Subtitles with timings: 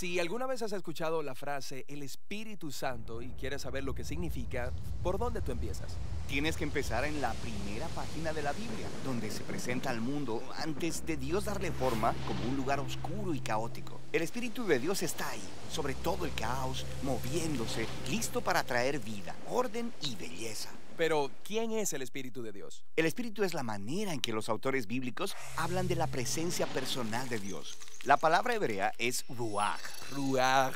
[0.00, 4.02] Si alguna vez has escuchado la frase el Espíritu Santo y quieres saber lo que
[4.02, 5.94] significa, ¿por dónde tú empiezas?
[6.26, 10.42] Tienes que empezar en la primera página de la Biblia, donde se presenta al mundo
[10.56, 14.00] antes de Dios darle forma como un lugar oscuro y caótico.
[14.10, 19.36] El Espíritu de Dios está ahí, sobre todo el caos, moviéndose, listo para traer vida,
[19.50, 20.70] orden y belleza.
[21.00, 22.84] Pero, ¿quién es el Espíritu de Dios?
[22.94, 27.26] El Espíritu es la manera en que los autores bíblicos hablan de la presencia personal
[27.30, 27.78] de Dios.
[28.04, 29.80] La palabra hebrea es ruach.
[30.10, 30.74] Ruach.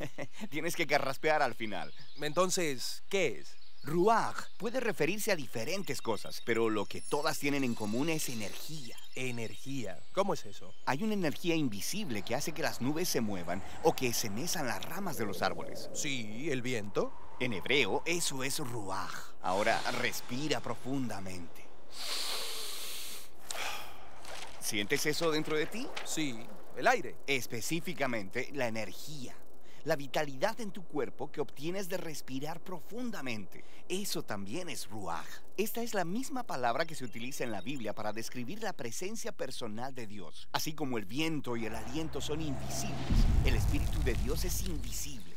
[0.50, 1.94] Tienes que carraspear al final.
[2.20, 3.54] Entonces, ¿qué es?
[3.84, 8.96] Ruach puede referirse a diferentes cosas, pero lo que todas tienen en común es energía.
[9.14, 9.96] Energía.
[10.12, 10.74] ¿Cómo es eso?
[10.86, 14.66] Hay una energía invisible que hace que las nubes se muevan o que se mesan
[14.66, 15.88] las ramas de los árboles.
[15.94, 17.12] Sí, el viento.
[17.40, 19.12] En hebreo, eso es ruach.
[19.42, 21.64] Ahora respira profundamente.
[24.60, 25.86] ¿Sientes eso dentro de ti?
[26.04, 27.16] Sí, el aire.
[27.26, 29.36] Específicamente, la energía.
[29.84, 33.64] La vitalidad en tu cuerpo que obtienes de respirar profundamente.
[33.88, 35.26] Eso también es ruach.
[35.58, 39.32] Esta es la misma palabra que se utiliza en la Biblia para describir la presencia
[39.32, 40.48] personal de Dios.
[40.52, 42.96] Así como el viento y el aliento son invisibles,
[43.44, 45.33] el Espíritu de Dios es invisible.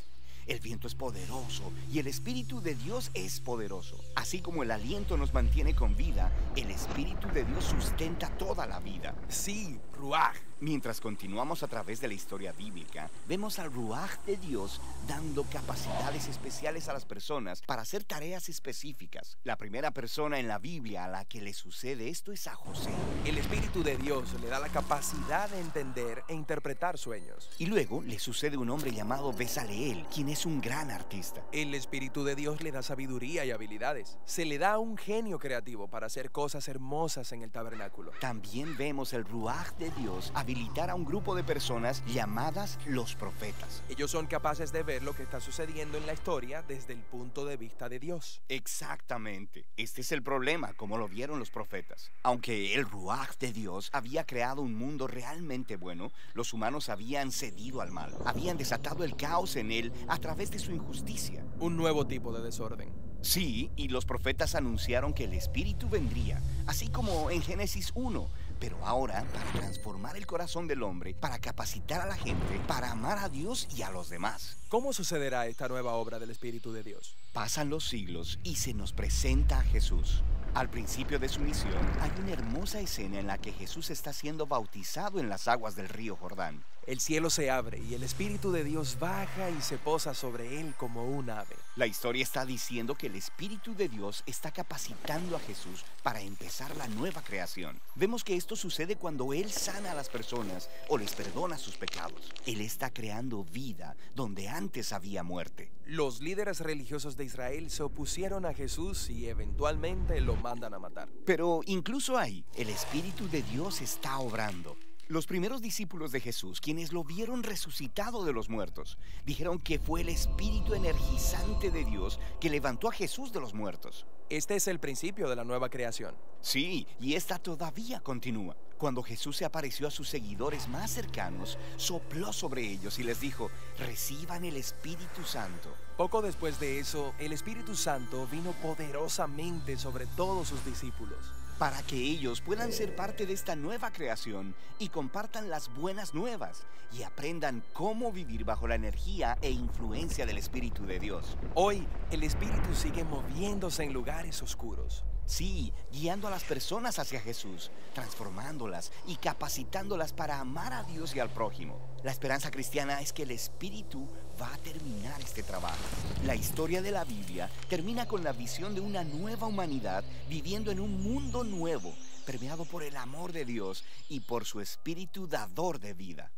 [0.47, 3.97] El viento es poderoso y el Espíritu de Dios es poderoso.
[4.15, 8.79] Así como el aliento nos mantiene con vida, el Espíritu de Dios sustenta toda la
[8.79, 9.13] vida.
[9.27, 10.37] Sí, Ruach.
[10.59, 16.27] Mientras continuamos a través de la historia bíblica, vemos al Ruach de Dios dando capacidades
[16.27, 19.37] especiales a las personas para hacer tareas específicas.
[19.43, 22.89] La primera persona en la Biblia a la que le sucede esto es a José.
[23.23, 27.51] El Espíritu de Dios le da la capacidad de entender e interpretar sueños.
[27.59, 31.43] Y luego le sucede un hombre llamado Besaleel, quien es un gran artista.
[31.51, 34.17] El Espíritu de Dios le da sabiduría y habilidades.
[34.25, 38.11] Se le da un genio creativo para hacer cosas hermosas en el tabernáculo.
[38.19, 43.83] También vemos el Ruach de Dios habilitar a un grupo de personas llamadas los profetas.
[43.89, 47.45] Ellos son capaces de ver lo que está sucediendo en la historia desde el punto
[47.45, 48.41] de vista de Dios.
[48.47, 49.65] Exactamente.
[49.75, 52.13] Este es el problema, como lo vieron los profetas.
[52.23, 57.81] Aunque el Ruach de Dios había creado un mundo realmente bueno, los humanos habían cedido
[57.81, 58.17] al mal.
[58.23, 61.43] Habían desatado el caos en él a través de su injusticia.
[61.59, 63.07] Un nuevo tipo de desorden.
[63.21, 68.29] Sí, y los profetas anunciaron que el Espíritu vendría, así como en Génesis 1
[68.59, 73.17] pero ahora para transformar el corazón del hombre, para capacitar a la gente, para amar
[73.19, 74.57] a Dios y a los demás.
[74.69, 77.15] ¿Cómo sucederá esta nueva obra del Espíritu de Dios?
[77.33, 80.23] Pasan los siglos y se nos presenta a Jesús.
[80.53, 84.47] Al principio de su misión hay una hermosa escena en la que Jesús está siendo
[84.47, 86.63] bautizado en las aguas del río Jordán.
[86.87, 90.73] El cielo se abre y el Espíritu de Dios baja y se posa sobre él
[90.77, 91.57] como un ave.
[91.75, 96.77] La historia está diciendo que el Espíritu de Dios está capacitando a Jesús para empezar
[96.77, 97.77] la nueva creación.
[97.95, 102.31] Vemos que esto sucede cuando Él sana a las personas o les perdona sus pecados.
[102.45, 105.69] Él está creando vida donde antes había muerte.
[105.85, 111.09] Los líderes religiosos de Israel se opusieron a Jesús y eventualmente lo mandan a matar.
[111.25, 114.77] Pero incluso ahí, el Espíritu de Dios está obrando.
[115.09, 120.01] Los primeros discípulos de Jesús, quienes lo vieron resucitado de los muertos, dijeron que fue
[120.01, 124.05] el espíritu energizante de Dios que levantó a Jesús de los muertos.
[124.29, 126.13] Este es el principio de la nueva creación.
[126.41, 128.57] Sí, y esta todavía continúa.
[128.77, 133.49] Cuando Jesús se apareció a sus seguidores más cercanos, sopló sobre ellos y les dijo,
[133.79, 135.73] reciban el Espíritu Santo.
[135.95, 141.95] Poco después de eso, el Espíritu Santo vino poderosamente sobre todos sus discípulos para que
[141.95, 147.63] ellos puedan ser parte de esta nueva creación y compartan las buenas nuevas y aprendan
[147.73, 151.37] cómo vivir bajo la energía e influencia del Espíritu de Dios.
[151.55, 155.03] Hoy el Espíritu sigue moviéndose en lugares oscuros.
[155.27, 161.19] Sí, guiando a las personas hacia Jesús, transformándolas y capacitándolas para amar a Dios y
[161.19, 161.77] al prójimo.
[162.01, 164.07] La esperanza cristiana es que el Espíritu
[164.41, 165.83] va a terminar este trabajo.
[166.25, 170.79] La historia de la Biblia termina con la visión de una nueva humanidad viviendo en
[170.79, 171.93] un mundo nuevo,
[172.25, 176.31] permeado por el amor de Dios y por su Espíritu dador de vida.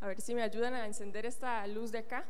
[0.00, 2.24] A ver si me ayudan a encender esta luz de acá.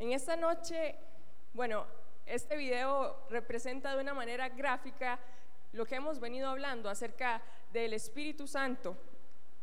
[0.00, 0.96] En esta noche,
[1.52, 1.84] bueno,
[2.24, 5.20] este video representa de una manera gráfica
[5.72, 8.96] lo que hemos venido hablando acerca del Espíritu Santo,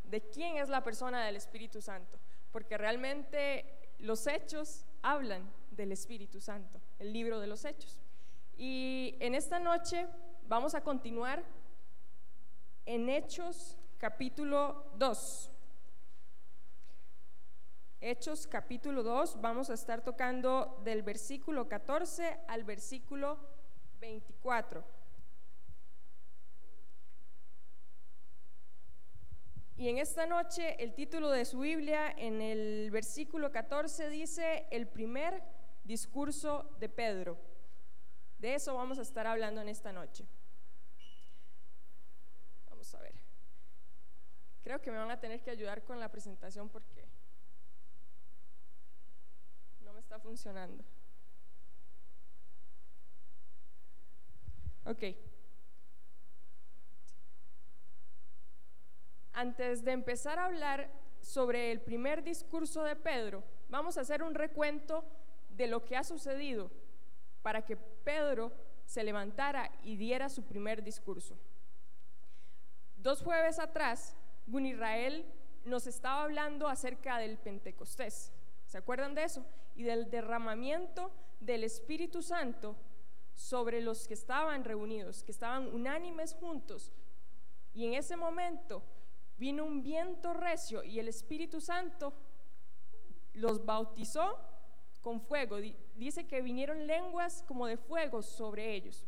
[0.04, 2.20] de quién es la persona del Espíritu Santo,
[2.52, 5.42] porque realmente los hechos hablan
[5.72, 7.98] del Espíritu Santo, el libro de los hechos.
[8.56, 10.06] Y en esta noche
[10.46, 11.42] vamos a continuar
[12.86, 15.50] en Hechos capítulo 2.
[18.00, 23.36] Hechos capítulo 2, vamos a estar tocando del versículo 14 al versículo
[23.98, 24.84] 24.
[29.74, 34.86] Y en esta noche el título de su Biblia en el versículo 14 dice el
[34.86, 35.42] primer
[35.82, 37.36] discurso de Pedro.
[38.38, 40.24] De eso vamos a estar hablando en esta noche.
[42.70, 43.16] Vamos a ver.
[44.62, 47.07] Creo que me van a tener que ayudar con la presentación porque
[50.08, 50.82] está funcionando.
[54.86, 55.02] Ok.
[59.34, 60.90] Antes de empezar a hablar
[61.20, 65.04] sobre el primer discurso de Pedro, vamos a hacer un recuento
[65.50, 66.70] de lo que ha sucedido
[67.42, 68.50] para que Pedro
[68.86, 71.36] se levantara y diera su primer discurso.
[72.96, 74.16] Dos jueves atrás,
[74.46, 75.26] Israel
[75.66, 78.32] nos estaba hablando acerca del Pentecostés.
[78.64, 79.44] ¿Se acuerdan de eso?
[79.78, 82.76] Y del derramamiento del Espíritu Santo
[83.32, 86.92] sobre los que estaban reunidos, que estaban unánimes juntos.
[87.72, 88.82] Y en ese momento
[89.36, 92.12] vino un viento recio y el Espíritu Santo
[93.34, 94.36] los bautizó
[95.00, 95.58] con fuego.
[95.94, 99.06] Dice que vinieron lenguas como de fuego sobre ellos.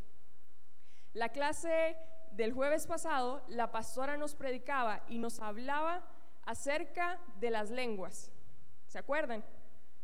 [1.15, 1.97] La clase
[2.31, 6.07] del jueves pasado, la pastora nos predicaba y nos hablaba
[6.45, 8.31] acerca de las lenguas.
[8.87, 9.45] ¿Se acuerdan?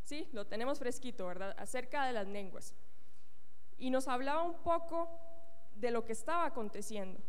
[0.06, 1.54] Sí, lo tenemos fresquito, ¿verdad?
[1.58, 2.74] Acerca de las lenguas.
[3.76, 5.10] Y nos hablaba un poco
[5.74, 7.20] de lo que estaba aconteciendo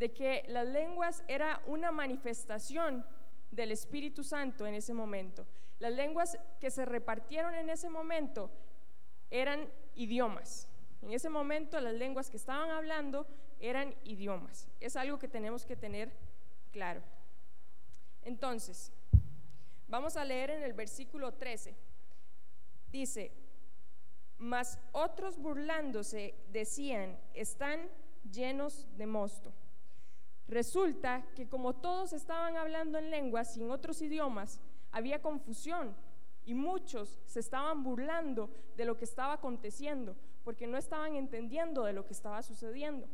[0.00, 3.04] de que las lenguas era una manifestación
[3.50, 5.46] del Espíritu Santo en ese momento.
[5.78, 8.50] Las lenguas que se repartieron en ese momento
[9.30, 10.66] eran idiomas.
[11.02, 13.26] En ese momento las lenguas que estaban hablando
[13.58, 14.68] eran idiomas.
[14.80, 16.10] Es algo que tenemos que tener
[16.72, 17.02] claro.
[18.22, 18.90] Entonces,
[19.86, 21.74] vamos a leer en el versículo 13.
[22.90, 23.32] Dice,
[24.38, 27.88] mas otros burlándose decían, están
[28.30, 29.52] llenos de mosto.
[30.48, 34.60] Resulta que como todos estaban hablando en lenguas y en otros idiomas,
[34.90, 35.94] había confusión
[36.44, 41.92] y muchos se estaban burlando de lo que estaba aconteciendo porque no estaban entendiendo de
[41.92, 43.06] lo que estaba sucediendo.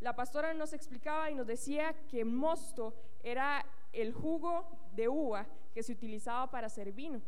[0.00, 5.82] La pastora nos explicaba y nos decía que mosto era el jugo de uva que
[5.82, 7.22] se utilizaba para hacer vino.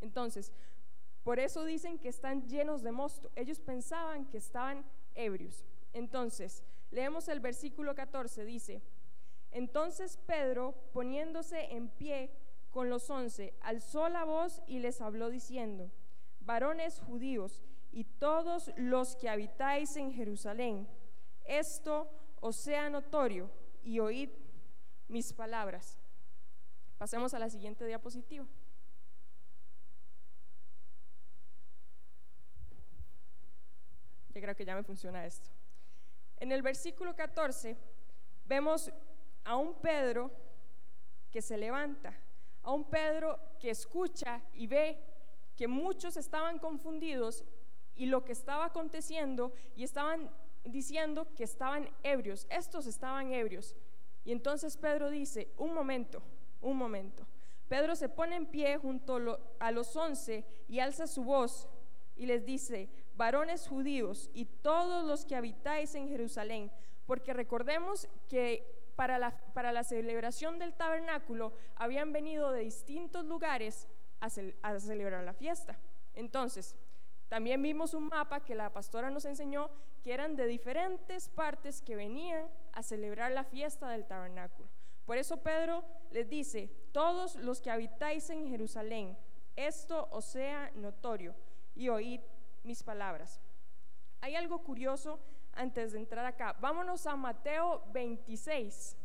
[0.00, 0.52] Entonces,
[1.22, 3.30] por eso dicen que están llenos de mosto.
[3.36, 5.64] Ellos pensaban que estaban ebrios.
[5.92, 8.82] Entonces, Leemos el versículo 14, dice,
[9.52, 12.32] entonces Pedro, poniéndose en pie
[12.70, 15.90] con los once, alzó la voz y les habló diciendo,
[16.40, 17.62] varones judíos
[17.92, 20.88] y todos los que habitáis en Jerusalén,
[21.44, 22.08] esto
[22.40, 23.50] os sea notorio
[23.84, 24.30] y oíd
[25.06, 25.96] mis palabras.
[26.98, 28.46] Pasemos a la siguiente diapositiva.
[34.34, 35.50] Yo creo que ya me funciona esto.
[36.36, 37.76] En el versículo 14
[38.46, 38.90] vemos
[39.44, 40.30] a un Pedro
[41.30, 42.14] que se levanta,
[42.62, 44.98] a un Pedro que escucha y ve
[45.56, 47.44] que muchos estaban confundidos
[47.94, 50.30] y lo que estaba aconteciendo y estaban
[50.64, 53.76] diciendo que estaban ebrios, estos estaban ebrios.
[54.24, 56.22] Y entonces Pedro dice, un momento,
[56.60, 57.26] un momento.
[57.68, 61.68] Pedro se pone en pie junto a los once y alza su voz
[62.16, 62.88] y les dice,
[63.20, 66.72] varones judíos y todos los que habitáis en Jerusalén,
[67.04, 68.64] porque recordemos que
[68.96, 73.86] para la, para la celebración del tabernáculo habían venido de distintos lugares
[74.20, 74.28] a,
[74.62, 75.78] a celebrar la fiesta.
[76.14, 76.74] Entonces,
[77.28, 79.68] también vimos un mapa que la pastora nos enseñó
[80.02, 84.66] que eran de diferentes partes que venían a celebrar la fiesta del tabernáculo.
[85.04, 89.18] Por eso Pedro les dice, todos los que habitáis en Jerusalén,
[89.56, 91.34] esto os sea notorio
[91.74, 92.20] y oíd
[92.62, 93.40] mis palabras.
[94.20, 95.18] Hay algo curioso
[95.52, 96.56] antes de entrar acá.
[96.60, 98.96] Vámonos a Mateo 26.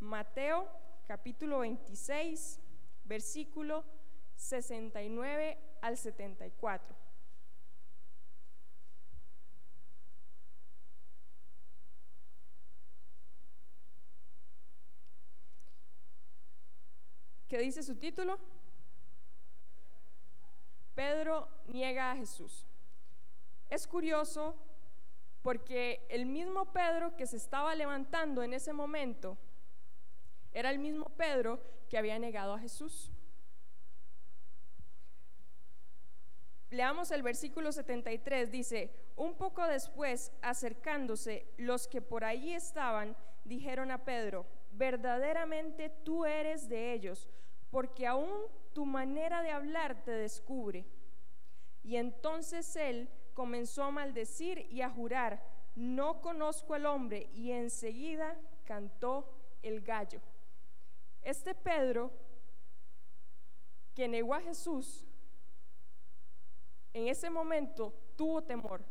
[0.00, 0.68] Mateo
[1.06, 2.58] capítulo 26,
[3.04, 3.84] versículo
[4.36, 6.96] 69 al 74.
[17.48, 18.38] ¿Qué dice su título?
[20.94, 22.66] Pedro niega a Jesús.
[23.70, 24.54] Es curioso
[25.42, 29.38] porque el mismo Pedro que se estaba levantando en ese momento
[30.52, 33.10] era el mismo Pedro que había negado a Jesús.
[36.70, 43.90] Leamos el versículo 73, dice, un poco después, acercándose, los que por allí estaban, dijeron
[43.90, 47.28] a Pedro, verdaderamente tú eres de ellos,
[47.70, 48.30] porque aún
[48.72, 50.86] tu manera de hablar te descubre.
[51.82, 55.42] Y entonces él comenzó a maldecir y a jurar,
[55.74, 59.28] no conozco al hombre, y enseguida cantó
[59.62, 60.20] el gallo.
[61.22, 62.10] Este Pedro,
[63.94, 65.06] que negó a Jesús,
[66.92, 68.84] en ese momento tuvo temor.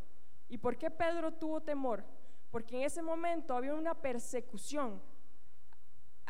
[0.49, 2.03] ¿Y por qué Pedro tuvo temor?
[2.49, 5.01] Porque en ese momento había una persecución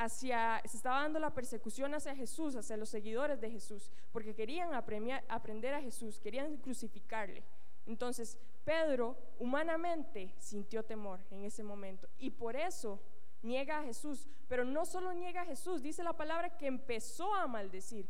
[0.04, 4.74] hacia, se estaba dando la persecución hacia Jesús, hacia los seguidores de Jesús, porque querían
[4.74, 7.44] aprender a Jesús, querían crucificarle.
[7.86, 13.00] Entonces, Pedro humanamente sintió temor en ese momento y por eso
[13.42, 17.48] niega a Jesús, pero no solo niega a Jesús, dice la palabra que empezó a
[17.48, 18.08] maldecir.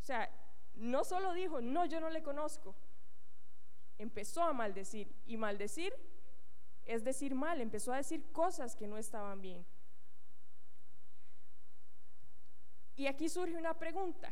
[0.00, 0.30] O sea,
[0.74, 2.74] no solo dijo, no, yo no le conozco,
[3.98, 5.94] empezó a maldecir y maldecir
[6.86, 9.64] es decir mal, empezó a decir cosas que no estaban bien.
[13.00, 14.30] Y aquí surge una pregunta.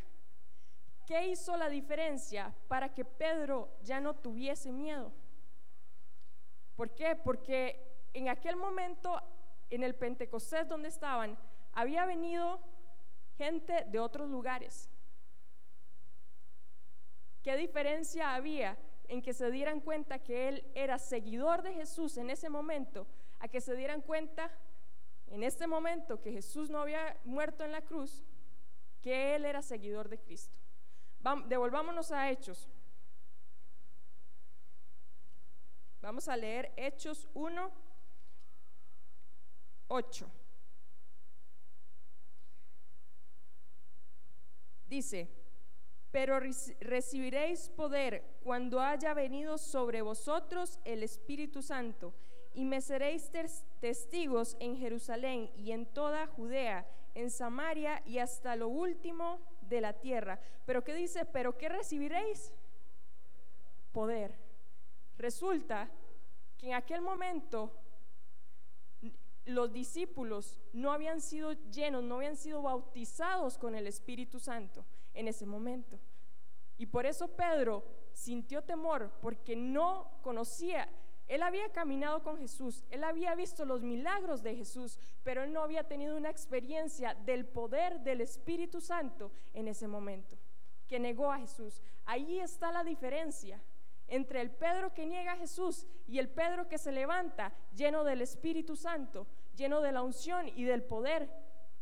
[1.06, 5.10] ¿Qué hizo la diferencia para que Pedro ya no tuviese miedo?
[6.76, 7.16] ¿Por qué?
[7.16, 7.80] Porque
[8.12, 9.22] en aquel momento,
[9.70, 11.38] en el Pentecostés donde estaban,
[11.72, 12.60] había venido
[13.38, 14.90] gente de otros lugares.
[17.42, 22.28] ¿Qué diferencia había en que se dieran cuenta que él era seguidor de Jesús en
[22.28, 23.06] ese momento,
[23.38, 24.52] a que se dieran cuenta
[25.28, 28.22] en este momento que Jesús no había muerto en la cruz,
[29.02, 30.56] que él era seguidor de Cristo.
[31.46, 32.68] devolvámonos a Hechos.
[36.00, 37.72] Vamos a leer Hechos 1,
[39.88, 40.30] 8.
[44.86, 45.28] Dice,
[46.10, 46.40] pero
[46.80, 52.14] recibiréis poder cuando haya venido sobre vosotros el Espíritu Santo,
[52.54, 53.30] y me seréis
[53.80, 56.86] testigos en Jerusalén y en toda Judea,
[57.18, 60.40] en Samaria y hasta lo último de la tierra.
[60.64, 61.24] Pero ¿qué dice?
[61.24, 62.52] ¿Pero qué recibiréis?
[63.92, 64.38] Poder.
[65.16, 65.90] Resulta
[66.56, 67.72] que en aquel momento
[69.46, 75.26] los discípulos no habían sido llenos, no habían sido bautizados con el Espíritu Santo en
[75.26, 75.98] ese momento.
[76.76, 77.82] Y por eso Pedro
[78.12, 80.88] sintió temor porque no conocía,
[81.28, 85.62] él había caminado con Jesús, él había visto los milagros de Jesús, pero él no
[85.62, 90.38] había tenido una experiencia del poder del Espíritu Santo en ese momento,
[90.88, 91.82] que negó a Jesús.
[92.06, 93.62] Ahí está la diferencia
[94.08, 98.22] entre el Pedro que niega a Jesús y el Pedro que se levanta lleno del
[98.22, 101.28] Espíritu Santo, lleno de la unción y del poder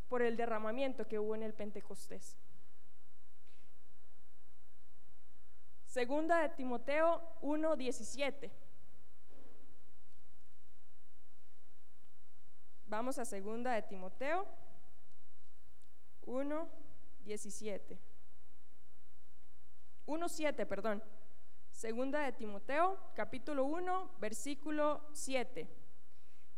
[0.09, 2.37] por el derramamiento que hubo en el Pentecostés.
[5.85, 8.51] Segunda de Timoteo 1:17.
[12.89, 14.47] Vamos a segunda de Timoteo
[16.25, 17.99] 1:17.
[20.07, 21.03] 1:7, perdón.
[21.73, 25.69] Segunda de Timoteo, capítulo 1, versículo 7.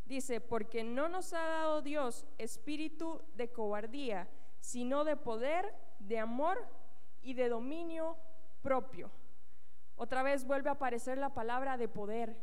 [0.05, 4.29] Dice, porque no nos ha dado Dios espíritu de cobardía,
[4.61, 6.69] sino de poder, de amor
[7.23, 8.19] y de dominio
[8.61, 9.11] propio.
[9.97, 12.37] Otra vez vuelve a aparecer la palabra de poder.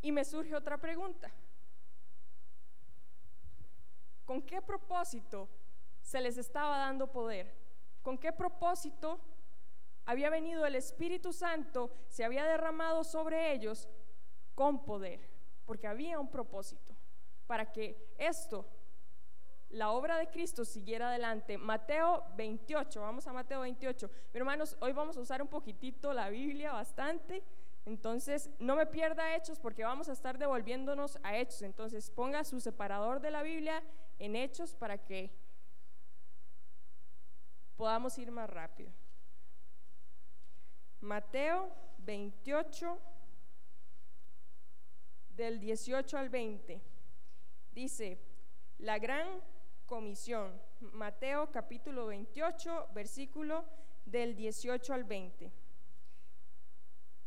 [0.00, 1.32] Y me surge otra pregunta.
[4.26, 5.48] ¿Con qué propósito
[6.02, 7.54] se les estaba dando poder?
[8.02, 9.20] ¿Con qué propósito
[10.04, 13.88] había venido el Espíritu Santo, se había derramado sobre ellos
[14.54, 15.20] con poder?
[15.64, 16.94] Porque había un propósito
[17.46, 18.66] para que esto
[19.70, 21.58] la obra de Cristo siguiera adelante.
[21.58, 24.10] Mateo 28, vamos a Mateo 28.
[24.32, 27.42] Mi hermanos, hoy vamos a usar un poquitito la Biblia bastante.
[27.84, 31.62] Entonces, no me pierda Hechos porque vamos a estar devolviéndonos a Hechos.
[31.62, 33.82] Entonces, ponga su separador de la Biblia
[34.18, 35.30] en Hechos para que
[37.76, 38.90] podamos ir más rápido.
[41.00, 42.98] Mateo 28,
[45.36, 46.80] del 18 al 20.
[47.72, 48.18] Dice,
[48.78, 49.28] la gran
[49.84, 50.60] comisión.
[50.80, 53.64] Mateo capítulo 28, versículo
[54.04, 55.52] del 18 al 20.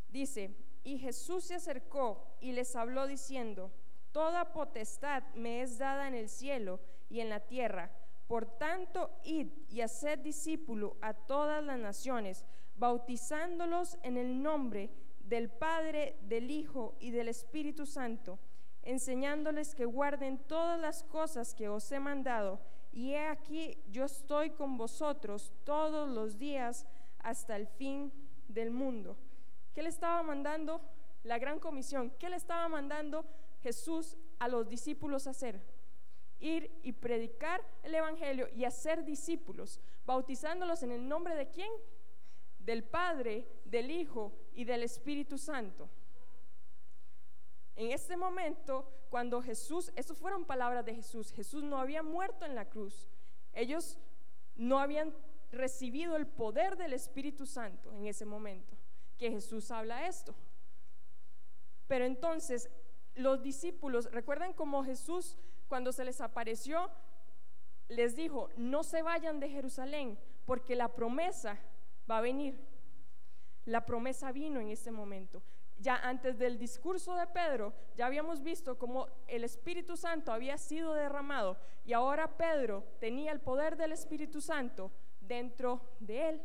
[0.10, 3.72] Dice, y Jesús se acercó y les habló diciendo,
[4.12, 7.92] Toda potestad me es dada en el cielo y en la tierra.
[8.28, 15.50] Por tanto, id y haced discípulo a todas las naciones, bautizándolos en el nombre del
[15.50, 18.40] Padre, del Hijo y del Espíritu Santo
[18.84, 22.60] enseñándoles que guarden todas las cosas que os he mandado.
[22.92, 26.88] Y he aquí, yo estoy con vosotros todos los días
[27.20, 28.12] hasta el fin
[28.48, 29.18] del mundo.
[29.74, 30.82] ¿Qué le estaba mandando
[31.24, 32.12] la gran comisión?
[32.18, 33.26] ¿Qué le estaba mandando
[33.62, 35.62] Jesús a los discípulos hacer?
[36.40, 41.72] Ir y predicar el Evangelio y hacer discípulos, bautizándolos en el nombre de quién?
[42.60, 45.90] Del Padre, del Hijo y del Espíritu Santo.
[47.76, 52.56] En este momento, cuando Jesús, estas fueron palabras de Jesús, Jesús no había muerto en
[52.56, 53.08] la cruz.
[53.54, 53.98] Ellos
[54.56, 55.14] no habían
[55.52, 58.78] recibido el poder del Espíritu Santo en ese momento,
[59.18, 60.36] que Jesús habla esto.
[61.88, 62.70] Pero entonces
[63.20, 66.90] los discípulos, recuerdan cómo Jesús cuando se les apareció,
[67.90, 71.60] les dijo, no se vayan de Jerusalén, porque la promesa
[72.10, 72.60] va a venir.
[73.66, 75.44] La promesa vino en ese momento.
[75.78, 80.94] Ya antes del discurso de Pedro, ya habíamos visto cómo el Espíritu Santo había sido
[80.94, 86.42] derramado y ahora Pedro tenía el poder del Espíritu Santo dentro de él.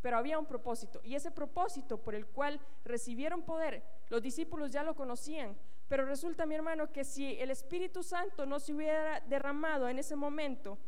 [0.00, 4.82] Pero había un propósito y ese propósito por el cual recibieron poder, los discípulos ya
[4.82, 5.56] lo conocían,
[5.88, 10.16] pero resulta, mi hermano, que si el Espíritu Santo no se hubiera derramado en ese
[10.16, 10.78] momento,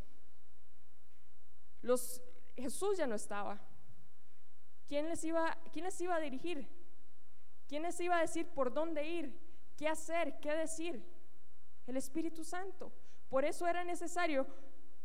[1.83, 2.23] los,
[2.57, 3.61] Jesús ya no estaba.
[4.87, 6.69] ¿Quién les, iba, ¿Quién les iba a dirigir?
[7.69, 9.39] ¿Quién les iba a decir por dónde ir?
[9.77, 10.39] ¿Qué hacer?
[10.41, 11.03] ¿Qué decir?
[11.87, 12.93] El Espíritu Santo.
[13.29, 14.47] Por eso era necesario,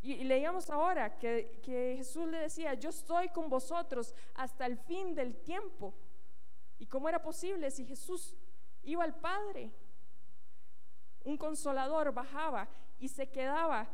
[0.01, 5.15] y, leíamos ahora que, que Jesús le decía, yo estoy con vosotros hasta el fin
[5.15, 5.95] del tiempo.
[6.77, 8.35] ¿Y cómo era posible si Jesús
[8.83, 9.71] iba al Padre?
[11.25, 13.89] un consolador bajaba y se quedaba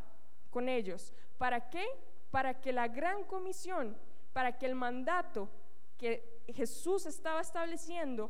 [0.51, 1.13] con ellos.
[1.37, 1.85] ¿Para qué?
[2.29, 3.97] Para que la gran comisión,
[4.33, 5.49] para que el mandato
[5.97, 8.29] que Jesús estaba estableciendo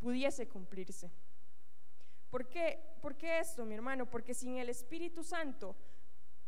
[0.00, 1.10] pudiese cumplirse.
[2.28, 2.96] ¿Por qué?
[3.00, 4.06] ¿Por qué esto, mi hermano?
[4.06, 5.74] Porque sin el Espíritu Santo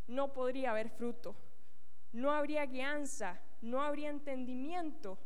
[0.07, 1.37] no podría haber fruto,
[2.13, 5.19] no habría guianza, no habría entendimiento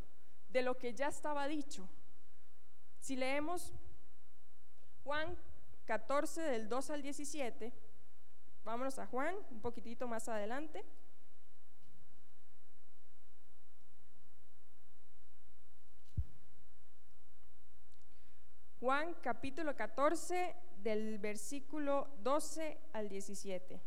[0.55, 1.85] de lo que ya estaba dicho.
[3.01, 3.73] Si leemos
[5.03, 5.37] Juan
[5.83, 7.73] 14 del 2 al 17.
[8.63, 10.85] Vámonos a Juan, un poquitito más adelante.
[18.79, 23.81] Juan capítulo 14 del versículo 12 al 17.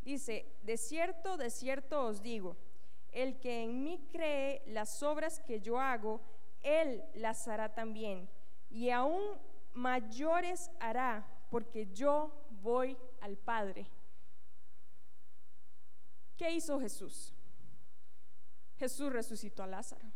[0.00, 2.56] Dice, de cierto, de cierto os digo,
[3.16, 6.20] el que en mí cree las obras que yo hago,
[6.62, 8.28] él las hará también.
[8.68, 9.22] Y aún
[9.72, 13.86] mayores hará, porque yo voy al Padre.
[16.36, 17.32] ¿Qué hizo Jesús?
[18.76, 20.12] Jesús resucitó a Lázaro.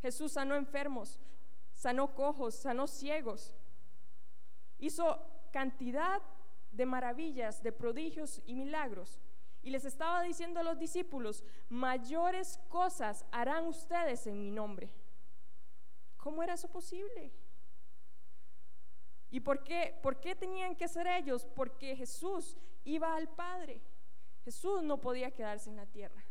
[0.00, 1.18] Jesús sanó enfermos,
[1.72, 3.56] sanó cojos, sanó ciegos.
[4.78, 5.20] Hizo
[5.50, 6.22] cantidad
[6.70, 9.18] de maravillas, de prodigios y milagros.
[9.62, 14.90] Y les estaba diciendo a los discípulos, mayores cosas harán ustedes en mi nombre.
[16.16, 17.32] ¿Cómo era eso posible?
[19.30, 21.46] ¿Y por qué, por qué tenían que ser ellos?
[21.54, 23.80] Porque Jesús iba al Padre.
[24.44, 26.24] Jesús no podía quedarse en la tierra.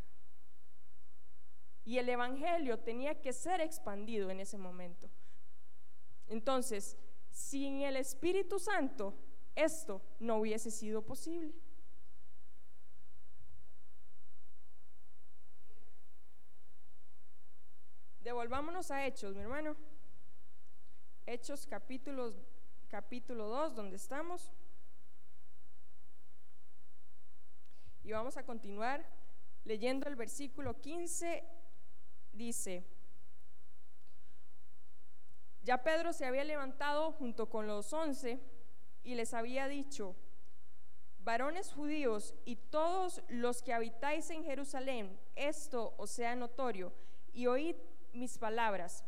[1.84, 5.08] Y el Evangelio tenía que ser expandido en ese momento.
[6.26, 6.98] Entonces,
[7.30, 9.14] sin el Espíritu Santo,
[9.54, 11.54] esto no hubiese sido posible.
[18.28, 19.74] Devolvámonos a Hechos, mi hermano.
[21.24, 22.34] Hechos capítulos
[22.90, 24.52] capítulo 2, donde estamos.
[28.04, 29.02] Y vamos a continuar
[29.64, 31.42] leyendo el versículo 15.
[32.34, 32.84] Dice,
[35.62, 38.42] ya Pedro se había levantado junto con los once
[39.04, 40.14] y les había dicho,
[41.20, 46.92] varones judíos y todos los que habitáis en Jerusalén, esto os sea notorio,
[47.32, 47.76] y oíd
[48.12, 49.04] mis palabras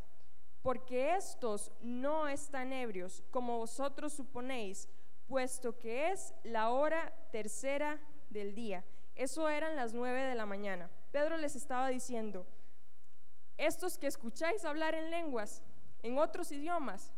[0.62, 4.88] porque estos no están ebrios, como vosotros suponéis,
[5.26, 8.84] puesto que es la hora tercera del día.
[9.14, 10.90] Eso eran las nueve de la mañana.
[11.12, 12.46] Pedro les estaba diciendo,
[13.56, 15.62] estos que escucháis hablar en lenguas,
[16.02, 17.12] en otros idiomas,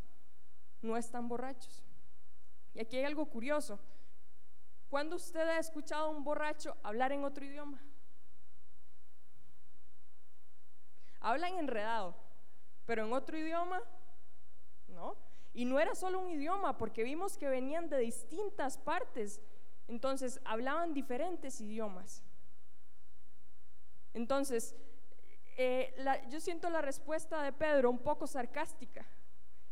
[0.81, 1.83] no están borrachos.
[2.73, 3.79] Y aquí hay algo curioso.
[4.89, 7.81] ¿Cuándo usted ha escuchado a un borracho hablar en otro idioma?
[11.23, 12.15] Hablan enredado
[12.85, 13.81] pero en otro idioma,
[14.87, 15.15] ¿no?
[15.53, 19.41] Y no era solo un idioma, porque vimos que venían de distintas partes,
[19.87, 22.23] entonces hablaban diferentes idiomas.
[24.13, 24.75] Entonces,
[25.57, 25.95] eh,
[26.29, 29.05] yo siento la respuesta de Pedro un poco sarcástica.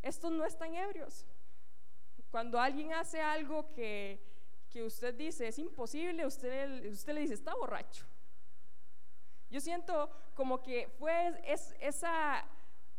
[0.01, 1.25] Estos no están ebrios.
[2.29, 4.23] Cuando alguien hace algo que,
[4.69, 8.05] que usted dice es imposible, usted, usted le dice, está borracho.
[9.51, 12.47] Yo siento como que fue es, esa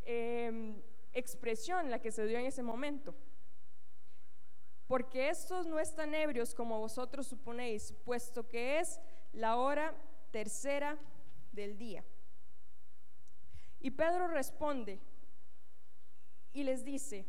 [0.05, 0.81] Em,
[1.13, 3.15] expresión la que se dio en ese momento.
[4.87, 8.99] Porque estos no están ebrios como vosotros suponéis, puesto que es
[9.31, 9.95] la hora
[10.31, 10.97] tercera
[11.51, 12.03] del día.
[13.79, 14.99] Y Pedro responde
[16.51, 17.25] y les dice,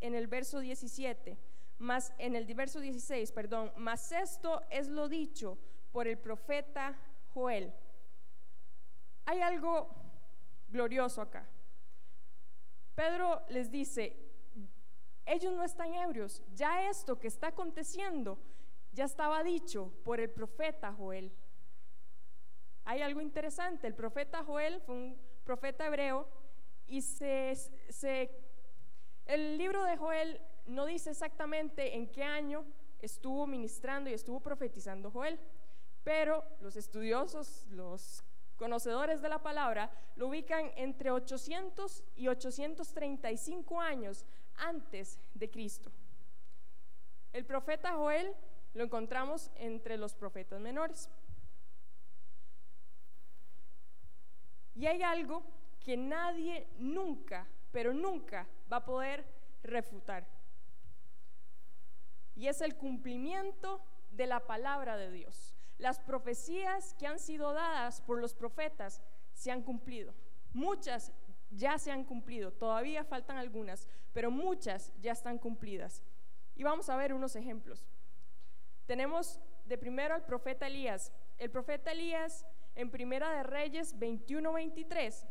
[0.00, 1.36] en el verso 17,
[1.78, 5.58] más en el verso 16, perdón, más esto es lo dicho
[5.92, 6.98] por el profeta
[7.32, 7.72] Joel.
[9.26, 9.88] Hay algo
[10.68, 11.46] glorioso acá.
[12.94, 14.16] Pedro les dice,
[15.26, 18.38] ellos no están ebrios, ya esto que está aconteciendo
[18.94, 21.32] ya estaba dicho por el profeta Joel.
[22.84, 26.28] Hay algo interesante, el profeta Joel fue un profeta hebreo
[26.86, 27.52] y se,
[29.26, 32.64] el libro de Joel no dice exactamente en qué año
[33.00, 35.40] estuvo ministrando y estuvo profetizando Joel,
[36.04, 38.22] pero los estudiosos, los
[38.56, 44.24] conocedores de la palabra, lo ubican entre 800 y 835 años
[44.56, 45.90] antes de Cristo.
[47.32, 48.34] El profeta Joel
[48.74, 51.08] lo encontramos entre los profetas menores.
[54.74, 55.44] Y hay algo
[55.80, 59.24] que nadie nunca, pero nunca va a poder
[59.62, 60.26] refutar.
[62.34, 65.53] Y es el cumplimiento de la palabra de Dios.
[65.78, 70.14] Las profecías que han sido dadas por los profetas se han cumplido.
[70.52, 71.12] Muchas
[71.50, 76.02] ya se han cumplido, todavía faltan algunas, pero muchas ya están cumplidas.
[76.54, 77.84] Y vamos a ver unos ejemplos.
[78.86, 81.12] Tenemos de primero al profeta Elías.
[81.38, 85.26] El profeta Elías en Primera de Reyes 21-23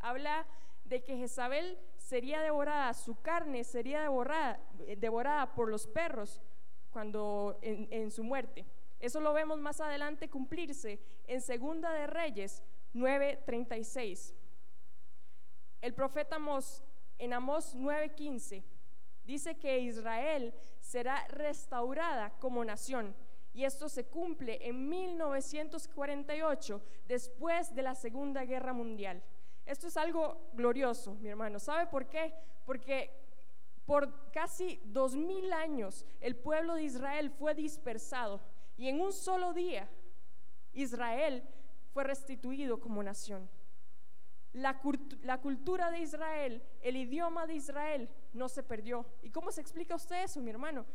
[0.00, 0.46] habla
[0.84, 4.60] de que Jezabel sería devorada, su carne sería devorada,
[4.98, 6.42] devorada por los perros
[6.90, 8.66] cuando en su muerte.
[9.04, 12.62] Eso lo vemos más adelante cumplirse en Segunda de Reyes
[12.94, 14.32] 9:36.
[15.82, 16.82] El profeta Amós
[17.18, 18.64] en Amós 9:15
[19.26, 23.14] dice que Israel será restaurada como nación
[23.52, 29.22] y esto se cumple en 1948 después de la Segunda Guerra Mundial.
[29.66, 31.58] Esto es algo glorioso, mi hermano.
[31.58, 32.32] ¿Sabe por qué?
[32.64, 33.10] Porque
[33.84, 38.40] por casi dos mil años el pueblo de Israel fue dispersado
[38.76, 39.88] y en un solo día
[40.72, 41.42] Israel
[41.92, 43.48] fue restituido como nación.
[44.52, 44.80] La,
[45.40, 49.04] cultura de Israel, el idioma de Israel no se perdió.
[49.22, 50.86] ¿Y cómo se explica usted eso, mi hermano?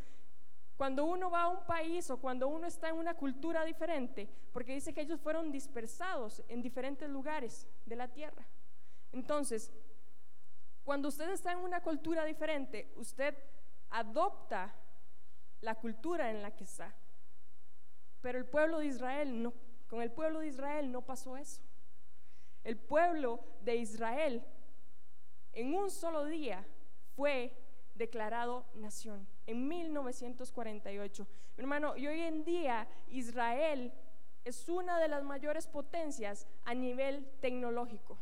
[0.77, 4.73] Cuando uno va a un país o cuando uno está en una cultura diferente, porque
[4.73, 8.47] dice que ellos fueron dispersados en diferentes lugares de la tierra.
[9.11, 9.73] Entonces,
[10.85, 13.37] cuando usted está en una cultura diferente, usted
[13.89, 14.73] adopta
[15.61, 16.95] la cultura en la que está.
[18.21, 19.53] Pero el pueblo de Israel no,
[19.87, 21.61] con el pueblo de Israel no pasó eso.
[22.63, 24.43] El pueblo de Israel
[25.53, 26.65] en un solo día
[27.15, 27.53] fue
[27.95, 31.27] declarado nación en 1948.
[31.57, 33.91] hermano, y hoy en día Israel
[34.45, 38.17] es una de las mayores potencias a nivel tecnológico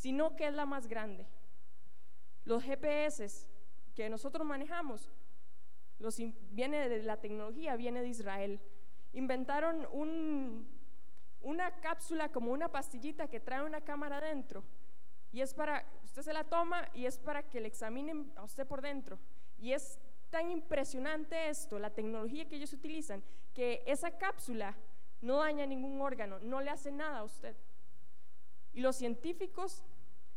[0.00, 1.26] sino que es la más grande.
[2.46, 3.46] Los GPS
[3.94, 5.10] que nosotros manejamos
[6.52, 8.60] viene de la tecnología, viene de Israel.
[9.12, 9.86] Inventaron
[11.42, 14.62] una cápsula como una pastillita que trae una cámara dentro
[15.32, 18.66] y es para, usted se la toma y es para que le examinen a usted
[18.66, 19.18] por dentro.
[19.58, 19.98] Y es
[20.30, 23.22] tan impresionante esto, la tecnología que ellos utilizan,
[23.54, 24.76] que esa cápsula
[25.20, 27.56] no daña ningún órgano, no le hace nada a usted.
[28.72, 29.84] Y los científicos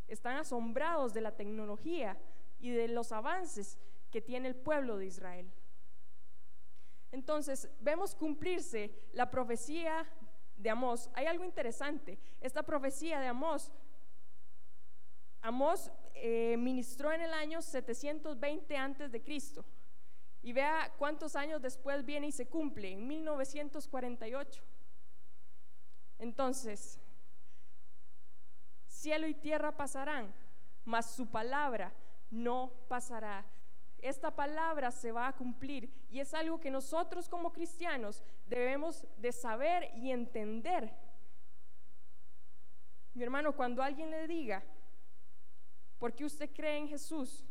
[0.07, 2.17] están asombrados de la tecnología
[2.59, 3.79] y de los avances
[4.12, 5.51] que tiene el pueblo de Israel.
[7.13, 10.06] Entonces, vemos cumplirse la profecía
[10.58, 11.10] de Amós.
[11.13, 12.19] Hay algo interesante.
[12.41, 13.71] Esta profecía de Amós,
[15.41, 19.63] Amós eh, ministró en el año 720 antes de Cristo.
[20.41, 24.63] Y vea cuántos años después viene y se cumple, en 1948.
[26.19, 26.99] Entonces,
[28.88, 30.34] Cielo y tierra pasarán,
[30.84, 31.93] mas su palabra
[32.32, 33.45] no pasará.
[34.03, 39.31] Esta palabra se va a cumplir y es algo que nosotros como cristianos debemos de
[39.31, 40.93] saber y entender.
[43.13, 44.61] Mi hermano, cuando alguien le diga,
[45.99, 47.45] ¿por qué usted cree en Jesús?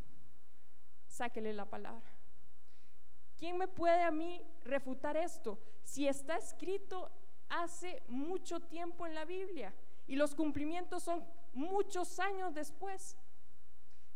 [1.06, 2.12] Sáquele la palabra.
[3.38, 5.58] ¿Quién me puede a mí refutar esto?
[5.82, 7.10] Si está escrito
[7.48, 9.72] hace mucho tiempo en la Biblia
[10.06, 13.16] y los cumplimientos son muchos años después.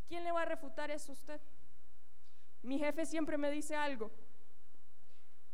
[0.07, 1.41] ¿Quién le va a refutar eso a usted?
[2.67, 4.11] Mi jefe siempre me dice algo.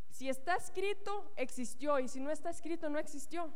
[0.08, 3.52] Si está escrito, existió, y si no está escrito, no existió.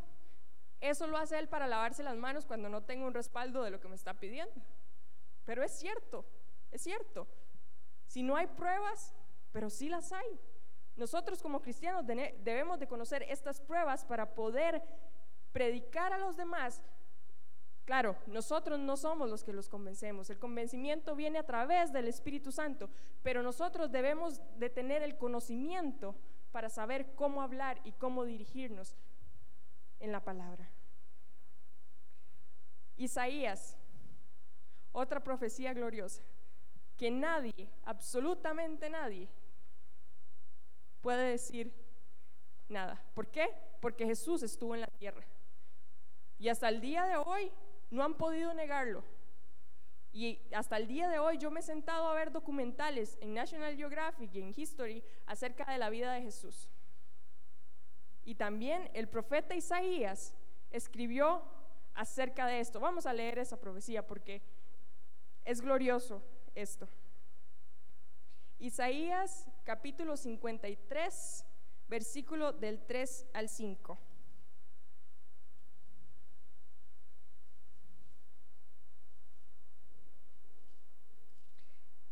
[0.78, 3.80] Eso lo hace él para lavarse las manos cuando no tengo un respaldo de lo
[3.80, 4.54] que me está pidiendo.
[5.46, 6.26] Pero es cierto,
[6.70, 7.26] es cierto.
[8.06, 9.14] Si no hay pruebas,
[9.52, 10.38] pero sí las hay.
[10.96, 14.82] Nosotros como cristianos debemos de conocer estas pruebas para poder
[15.52, 16.82] predicar a los demás
[17.86, 20.28] Claro, nosotros no somos los que los convencemos.
[20.28, 22.90] El convencimiento viene a través del Espíritu Santo,
[23.22, 26.16] pero nosotros debemos de tener el conocimiento
[26.50, 28.96] para saber cómo hablar y cómo dirigirnos
[30.00, 30.68] en la palabra.
[32.96, 33.76] Isaías,
[34.90, 36.24] otra profecía gloriosa,
[36.96, 39.28] que nadie, absolutamente nadie,
[41.02, 41.72] puede decir
[42.68, 43.00] nada.
[43.14, 43.48] ¿Por qué?
[43.80, 45.24] Porque Jesús estuvo en la tierra.
[46.38, 47.52] Y hasta el día de hoy
[47.90, 49.04] no han podido negarlo.
[50.12, 53.76] Y hasta el día de hoy yo me he sentado a ver documentales en National
[53.76, 56.70] Geographic y en History acerca de la vida de Jesús.
[58.24, 60.34] Y también el profeta Isaías
[60.70, 61.42] escribió
[61.94, 62.80] acerca de esto.
[62.80, 64.42] Vamos a leer esa profecía porque
[65.44, 66.22] es glorioso
[66.54, 66.88] esto.
[68.58, 71.44] Isaías capítulo 53,
[71.88, 73.98] versículo del 3 al 5.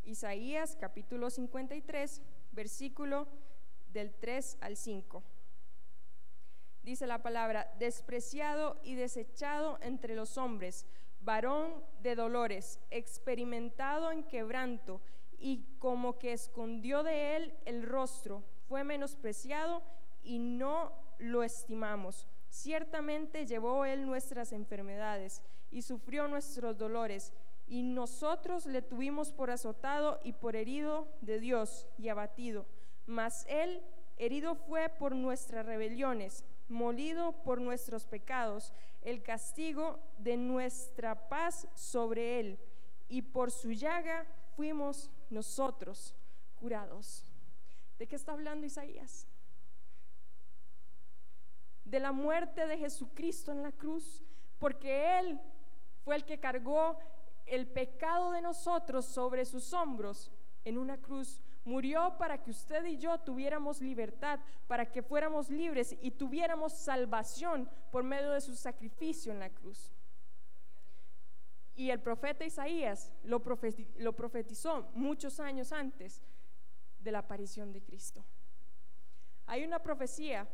[0.04, 3.26] Isaías capítulo 53, versículo
[3.92, 5.22] del 3 al 5.
[6.82, 10.86] Dice la palabra, despreciado y desechado entre los hombres,
[11.20, 15.00] varón de dolores, experimentado en quebranto,
[15.38, 19.82] y como que escondió de él el rostro, fue menospreciado
[20.22, 22.26] y no lo estimamos.
[22.48, 27.32] Ciertamente llevó él nuestras enfermedades y sufrió nuestros dolores
[27.66, 32.66] y nosotros le tuvimos por azotado y por herido de Dios y abatido.
[33.06, 33.82] Mas él
[34.16, 38.72] herido fue por nuestras rebeliones, molido por nuestros pecados,
[39.02, 42.58] el castigo de nuestra paz sobre él,
[43.08, 46.14] y por su llaga fuimos nosotros
[46.56, 47.24] curados.
[47.98, 49.26] ¿De qué está hablando Isaías?
[51.84, 54.22] De la muerte de Jesucristo en la cruz,
[54.58, 55.38] porque Él
[56.04, 56.98] fue el que cargó
[57.46, 60.30] el pecado de nosotros sobre sus hombros
[60.64, 61.40] en una cruz.
[61.64, 67.68] Murió para que usted y yo tuviéramos libertad, para que fuéramos libres y tuviéramos salvación
[67.90, 69.92] por medio de su sacrificio en la cruz.
[71.76, 76.22] Y el profeta Isaías lo, profetizó muchos años antes
[77.00, 78.24] de la aparición de Cristo.
[79.46, 80.46] Hay una profecía,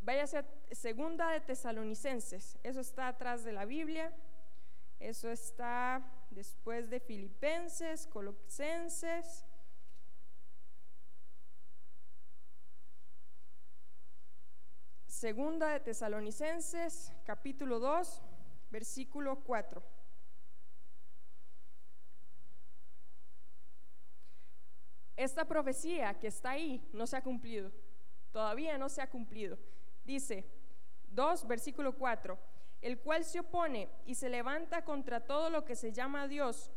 [0.00, 4.12] vaya a segunda de Tesalonicenses, eso está atrás de la Biblia,
[4.98, 9.44] eso está después de Filipenses, Colosenses.
[15.06, 18.22] Segunda de Tesalonicenses, capítulo 2,
[18.70, 19.82] versículo 4.
[25.16, 27.70] Esta profecía que está ahí no se ha cumplido,
[28.32, 29.56] todavía no se ha cumplido.
[30.04, 30.44] Dice
[31.10, 32.53] 2, versículo 4
[32.84, 36.70] el cual se opone y se levanta contra todo lo que se llama Dios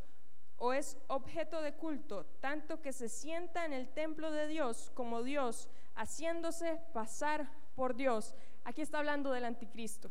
[0.55, 5.21] o es objeto de culto, tanto que se sienta en el templo de Dios como
[5.21, 8.33] Dios, haciéndose pasar por Dios.
[8.63, 10.09] Aquí está hablando del anticristo.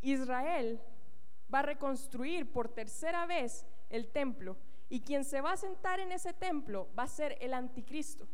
[0.00, 0.80] Israel
[1.52, 4.56] va a reconstruir por tercera vez el templo
[4.88, 8.26] y quien se va a sentar en ese templo va a ser el anticristo.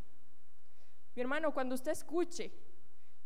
[1.17, 2.53] Mi hermano, cuando usted escuche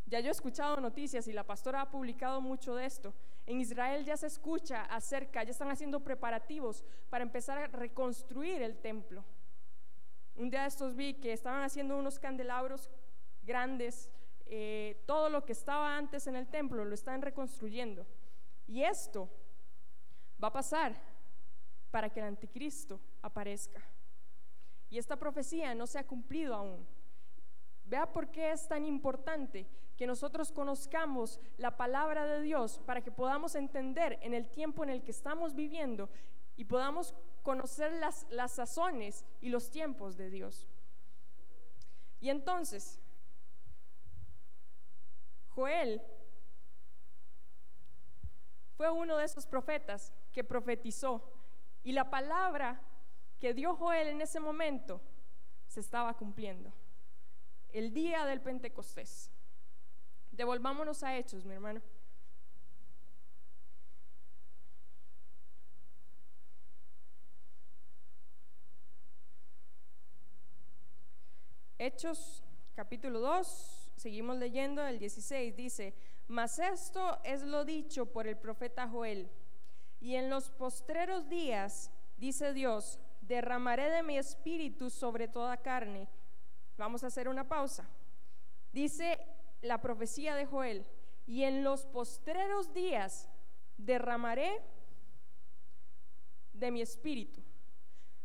[0.09, 3.13] ya yo he escuchado noticias y la pastora ha publicado mucho de esto.
[3.45, 8.77] En Israel ya se escucha acerca, ya están haciendo preparativos para empezar a reconstruir el
[8.77, 9.23] templo.
[10.35, 12.89] Un día de estos vi que estaban haciendo unos candelabros
[13.43, 14.09] grandes,
[14.45, 18.07] eh, todo lo que estaba antes en el templo lo están reconstruyendo.
[18.67, 19.29] Y esto
[20.43, 20.95] va a pasar
[21.91, 23.81] para que el anticristo aparezca.
[24.89, 26.87] Y esta profecía no se ha cumplido aún.
[27.85, 29.67] Vea por qué es tan importante
[29.99, 34.91] que nosotros conozcamos la palabra de Dios para que podamos entender en el tiempo en
[34.91, 36.09] el que estamos viviendo
[36.55, 40.69] y podamos conocer las, las sazones y los tiempos de Dios.
[42.21, 43.01] Y entonces,
[45.49, 46.01] Joel
[48.77, 51.29] fue uno de esos profetas que profetizó
[51.83, 52.81] y la palabra
[53.37, 55.01] que dio Joel en ese momento
[55.67, 56.71] se estaba cumpliendo.
[57.73, 59.29] El día del Pentecostés.
[60.39, 61.81] Devolvámonos a hechos, mi hermano.
[71.77, 72.41] Hechos
[72.73, 75.93] capítulo 2, seguimos leyendo el 16, dice,
[76.29, 79.29] mas esto es lo dicho por el profeta Joel,
[79.99, 86.07] y en los postreros días, dice Dios, derramaré de mi espíritu sobre toda carne.
[86.77, 87.89] Vamos a hacer una pausa.
[88.71, 89.19] Dice
[89.61, 90.85] la profecía de Joel,
[91.25, 93.29] y en los postreros días
[93.77, 94.61] derramaré
[96.53, 97.41] de mi espíritu.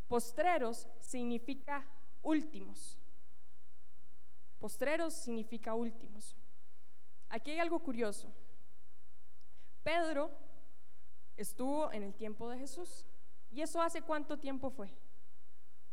[0.09, 1.87] Postreros significa
[2.23, 2.99] últimos.
[4.59, 6.37] Postreros significa últimos.
[7.29, 8.33] Aquí hay algo curioso.
[9.83, 10.31] Pedro
[11.37, 13.07] estuvo en el tiempo de Jesús.
[13.51, 14.91] ¿Y eso hace cuánto tiempo fue?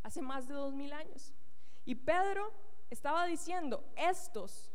[0.04, 1.34] Hace más de dos mil años.
[1.84, 2.54] Y Pedro
[2.90, 4.71] estaba diciendo, estos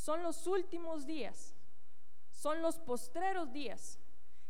[0.00, 1.54] son los últimos días,
[2.30, 3.98] son los postreros días.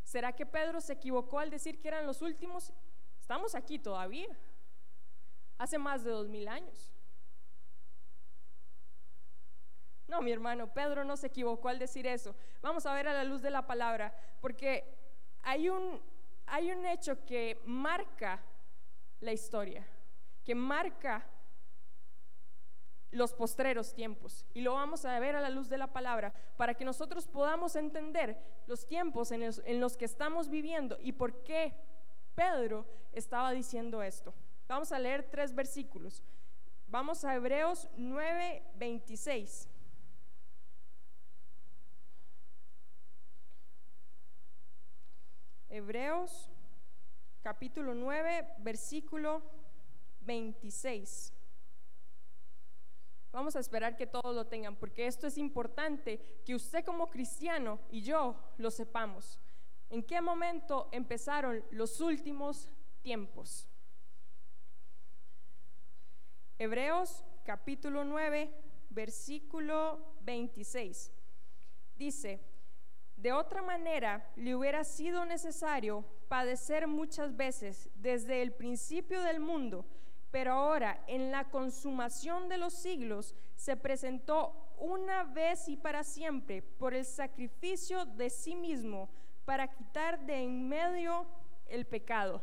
[0.04, 2.72] ¿Será que Pedro se equivocó al decir que eran los últimos?
[3.18, 4.28] Estamos aquí todavía,
[5.58, 6.92] hace más de dos mil años.
[10.06, 12.36] No, mi hermano, Pedro no se equivocó al decir eso.
[12.62, 14.84] Vamos a ver a la luz de la palabra, porque
[15.42, 16.00] hay un,
[16.46, 18.40] hay un hecho que marca
[19.18, 19.84] la historia,
[20.44, 21.26] que marca
[23.10, 24.44] los postreros tiempos.
[24.54, 27.76] Y lo vamos a ver a la luz de la palabra para que nosotros podamos
[27.76, 31.74] entender los tiempos en los, en los, que estamos viviendo y por qué
[32.34, 34.32] Pedro estaba diciendo esto.
[34.68, 36.22] Vamos a leer tres versículos.
[36.86, 39.68] Vamos a Hebreos 9, 26.
[45.68, 46.50] Hebreos
[47.42, 49.42] capítulo 9, versículo
[50.22, 51.32] 26.
[53.32, 57.78] Vamos a esperar que todos lo tengan, porque esto es importante que usted como cristiano
[57.90, 59.38] y yo lo sepamos.
[59.88, 62.68] ¿En qué momento empezaron los últimos
[63.02, 63.68] tiempos?
[66.58, 68.52] Hebreos capítulo 9,
[68.90, 71.12] versículo 26.
[71.96, 72.40] Dice,
[73.16, 79.84] de otra manera le hubiera sido necesario padecer muchas veces desde el principio del mundo
[80.30, 86.62] pero ahora en la consumación de los siglos se presentó una vez y para siempre
[86.62, 89.10] por el sacrificio de sí mismo
[89.44, 91.26] para quitar de en medio
[91.66, 92.42] el pecado.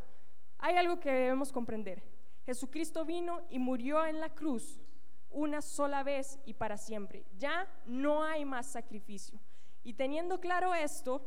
[0.60, 2.04] Hay algo que debemos comprender.
[2.46, 4.80] Jesucristo vino y murió en la cruz
[5.30, 7.26] una sola vez y para siempre.
[7.38, 9.40] Ya no hay más sacrificio.
[9.84, 11.26] Y teniendo claro esto,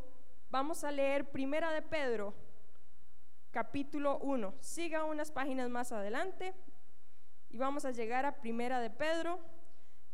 [0.51, 2.35] vamos a leer Primera de Pedro
[3.51, 4.55] capítulo 1.
[4.61, 6.55] Siga unas páginas más adelante
[7.49, 9.41] y vamos a llegar a Primera de Pedro,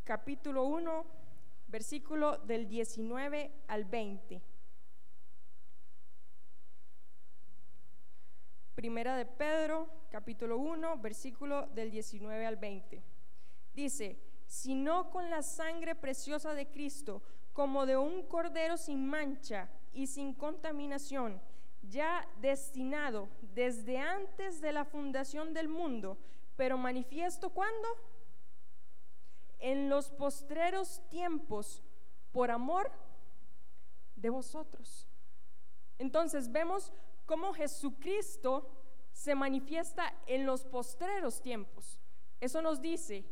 [0.05, 1.05] capítulo 1,
[1.68, 4.42] versículo del 19 al 20.
[8.75, 13.03] Primera de Pedro, capítulo 1, versículo del 19 al 20.
[13.75, 17.22] Dice, sino con la sangre preciosa de Cristo,
[17.53, 21.40] como de un cordero sin mancha y sin contaminación,
[21.88, 26.18] ya destinado desde antes de la fundación del mundo,
[26.57, 27.88] pero manifiesto cuando?
[29.59, 31.83] En los postreros tiempos,
[32.33, 32.90] por amor
[34.16, 35.09] de vosotros.
[35.99, 36.92] Entonces vemos
[37.25, 38.70] cómo Jesucristo
[39.12, 42.01] se manifiesta en los postreros tiempos.
[42.40, 43.25] Eso nos dice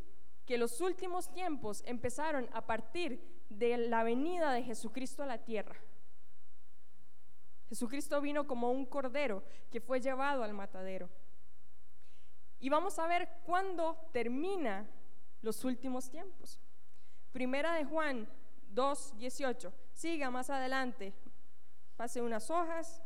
[0.46, 5.76] que los últimos tiempos empezaron a partir de la venida de Jesucristo a la tierra.
[7.74, 11.10] Jesucristo vino como un cordero que fue llevado al matadero.
[12.60, 14.86] Y vamos a ver cuándo termina
[15.42, 16.60] los últimos tiempos.
[17.32, 18.28] Primera de Juan
[18.70, 19.72] 2, 18.
[19.92, 21.12] Siga más adelante.
[21.96, 23.02] Pase unas hojas.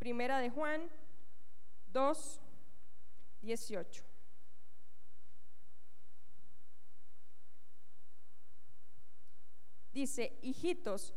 [0.00, 0.90] Primera de Juan
[1.92, 2.40] 2,
[3.40, 4.04] 18.
[9.92, 11.14] Dice, hijitos,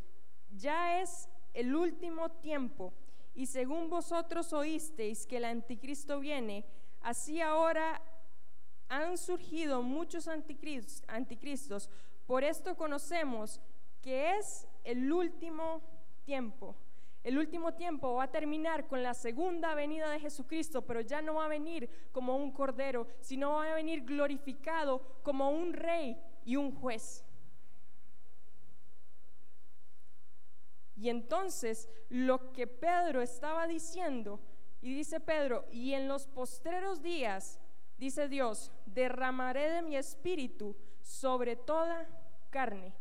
[0.52, 2.94] ya es el último tiempo,
[3.34, 6.64] y según vosotros oísteis que el anticristo viene,
[7.02, 8.00] así ahora
[8.90, 11.90] han surgido muchos anticristos.
[12.28, 13.60] Por esto conocemos
[14.04, 15.82] que es el último
[16.26, 16.76] tiempo.
[17.24, 21.34] El último tiempo va a terminar con la segunda venida de Jesucristo, pero ya no
[21.36, 26.56] va a venir como un cordero, sino va a venir glorificado como un rey y
[26.56, 27.26] un juez.
[30.98, 34.40] Y entonces lo que Pedro estaba diciendo,
[34.82, 37.60] y dice Pedro, y en los postreros días,
[37.98, 42.10] dice Dios, derramaré de mi espíritu sobre toda
[42.50, 42.96] carne.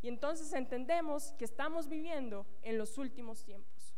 [0.00, 3.96] Y entonces entendemos que estamos viviendo en los últimos tiempos.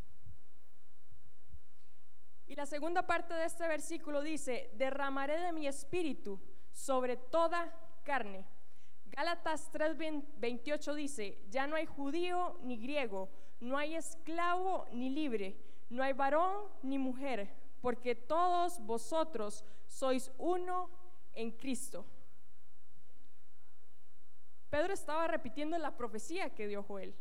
[2.47, 6.41] Y la segunda parte de este versículo dice, derramaré de mi espíritu
[6.73, 7.71] sobre toda
[8.03, 8.47] carne.
[9.07, 13.29] Gálatas 3:28 dice, ya no hay judío ni griego,
[13.63, 15.57] no hay esclavo ni libre,
[15.89, 17.49] no hay varón ni mujer,
[17.81, 20.91] porque todos vosotros sois uno
[21.33, 22.05] en Cristo.
[24.69, 27.15] Pedro estaba repitiendo la profecía que dio Joel.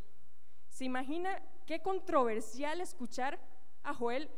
[0.68, 3.38] ¿Se imagina qué controversial escuchar
[3.84, 4.28] a Joel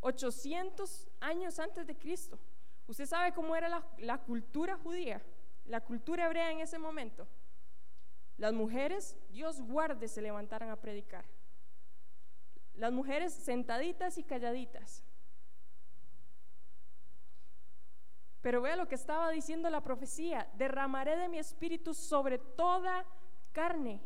[0.00, 2.38] 800 años antes de Cristo?
[2.86, 5.22] ¿Usted sabe cómo era la, la cultura judía,
[5.66, 7.28] la cultura hebrea en ese momento?
[8.36, 11.24] Las mujeres, Dios guarde, se levantaran a predicar.
[12.74, 15.02] Las mujeres sentaditas y calladitas.
[18.42, 23.04] Pero vea lo que estaba diciendo la profecía, derramaré de mi espíritu sobre toda
[23.52, 24.00] carne.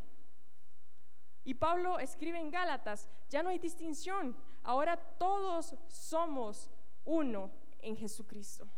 [1.45, 6.71] Y Pablo escribe en Gálatas, ya no hay distinción, ahora todos somos
[7.05, 7.51] uno
[7.81, 8.69] en Jesucristo.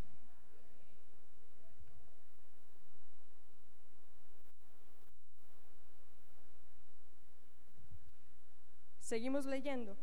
[9.13, 9.95] Seguimos leyendo.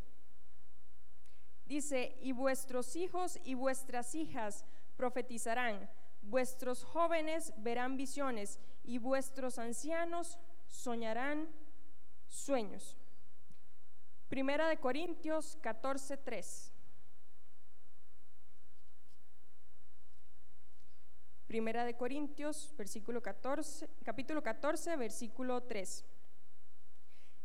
[1.66, 4.66] Dice, y vuestros hijos y vuestras hijas
[4.97, 5.89] profetizarán,
[6.22, 10.38] vuestros jóvenes verán visiones y vuestros ancianos
[10.68, 11.49] soñarán
[12.28, 12.99] sueños.
[14.28, 16.72] Primera de Corintios 14:3.
[21.47, 26.05] Primera de Corintios, versículo 14, capítulo 14, versículo 3.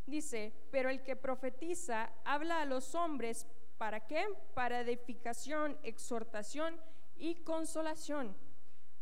[0.06, 3.46] Dice, pero el que profetiza habla a los hombres,
[3.78, 4.24] ¿para qué?
[4.54, 6.78] Para edificación, exhortación
[7.16, 8.36] y consolación.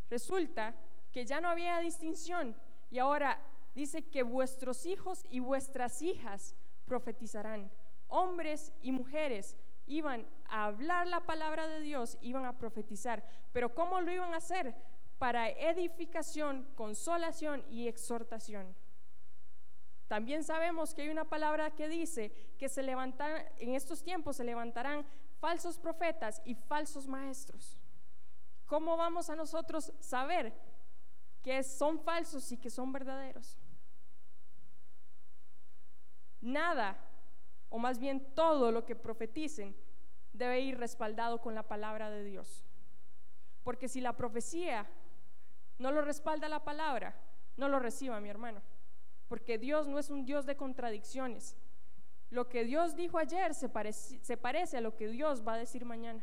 [0.09, 0.75] Resulta
[1.11, 2.55] que ya no había distinción
[2.91, 3.41] y ahora
[3.75, 7.71] dice que vuestros hijos y vuestras hijas profetizarán.
[8.09, 13.25] Hombres y mujeres iban a hablar la palabra de Dios, iban a profetizar.
[13.53, 14.75] Pero ¿cómo lo iban a hacer?
[15.19, 18.75] Para edificación, consolación y exhortación.
[20.13, 24.45] También sabemos que hay una palabra que dice que se levantan, en estos tiempos se
[24.45, 25.07] levantarán
[25.41, 27.81] falsos profetas y falsos maestros.
[28.67, 30.53] ¿Cómo vamos a nosotros saber
[31.41, 33.57] que son falsos y que son verdaderos?
[36.43, 36.99] Nada,
[37.71, 39.75] o más bien todo lo que profeticen,
[40.35, 42.67] debe ir respaldado con la palabra de Dios.
[43.65, 44.87] Porque si la profecía
[45.79, 47.19] no lo respalda la palabra,
[47.57, 48.61] no lo reciba mi hermano.
[49.33, 51.57] Porque Dios no es un Dios de contradicciones.
[52.29, 56.23] Lo que Dios dijo ayer se parece, a lo que Dios va a decir mañana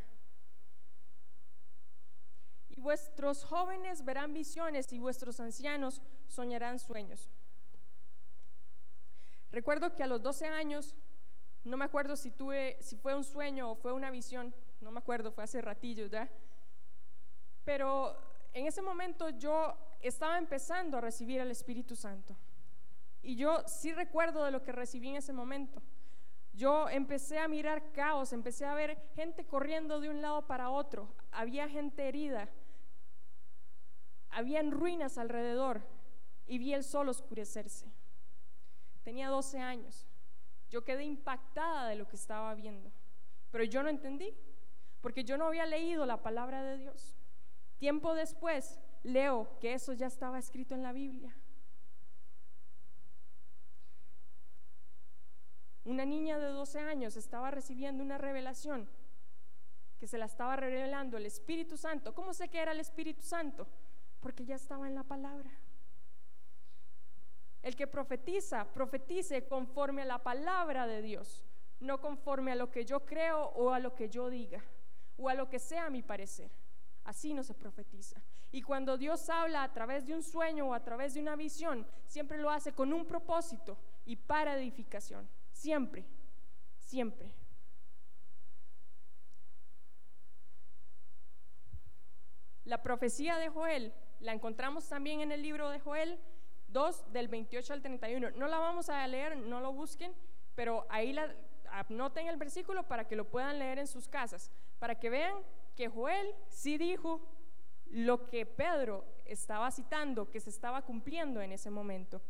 [2.77, 7.31] vuestros jóvenes verán visiones y vuestros ancianos soñarán sueños.
[9.51, 10.95] Recuerdo que a los 12 años,
[11.63, 14.99] no me acuerdo si tuve, si fue un sueño o fue una visión, no me
[14.99, 16.29] acuerdo, fue hace ratillo, ¿verdad?
[17.65, 18.15] Pero
[18.53, 22.37] en ese momento yo estaba empezando a recibir el Espíritu Santo.
[23.21, 25.81] Y yo sí recuerdo de lo que recibí en ese momento.
[26.53, 31.07] Yo empecé a mirar caos, empecé a ver gente corriendo de un lado para otro,
[31.31, 32.49] había gente herida,
[34.29, 35.81] habían ruinas alrededor
[36.47, 37.91] y vi el sol oscurecerse.
[39.03, 40.07] Tenía 12 años.
[40.69, 42.91] Yo quedé impactada de lo que estaba viendo,
[43.51, 44.35] pero yo no entendí,
[45.01, 47.15] porque yo no había leído la palabra de Dios.
[47.77, 51.35] Tiempo después leo que eso ya estaba escrito en la Biblia.
[55.89, 58.87] Una niña de 12 años estaba recibiendo una revelación
[59.99, 62.13] que se la estaba revelando el Espíritu Santo.
[62.13, 63.67] ¿Cómo sé que era el Espíritu Santo?
[64.19, 65.49] porque ya estaba en la palabra.
[67.61, 71.45] El que profetiza, profetice conforme a la palabra de Dios,
[71.79, 74.63] no conforme a lo que yo creo o a lo que yo diga
[75.17, 76.51] o a lo que sea mi parecer.
[77.03, 78.21] Así no se profetiza.
[78.51, 81.85] Y cuando Dios habla a través de un sueño o a través de una visión,
[82.07, 85.27] siempre lo hace con un propósito y para edificación.
[85.59, 86.05] Siempre,
[86.77, 87.33] siempre.
[92.63, 96.17] La profecía de Joel la encontramos también en el libro de Joel
[96.69, 98.31] 2 del 28 al 31.
[98.37, 100.13] No la vamos a leer, no lo busquen,
[100.55, 101.35] pero ahí la,
[101.71, 104.49] anoten el versículo para que lo puedan leer en sus casas,
[104.79, 105.35] para que vean
[105.75, 107.19] que Joel sí dijo
[107.87, 112.21] lo que Pedro estaba citando, que se estaba cumpliendo en ese momento.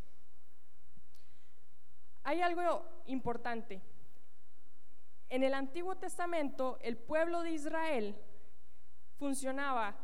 [2.24, 3.82] Hay algo importante.
[5.30, 8.16] En el Antiguo Testamento, el pueblo de Israel
[9.18, 9.96] funcionaba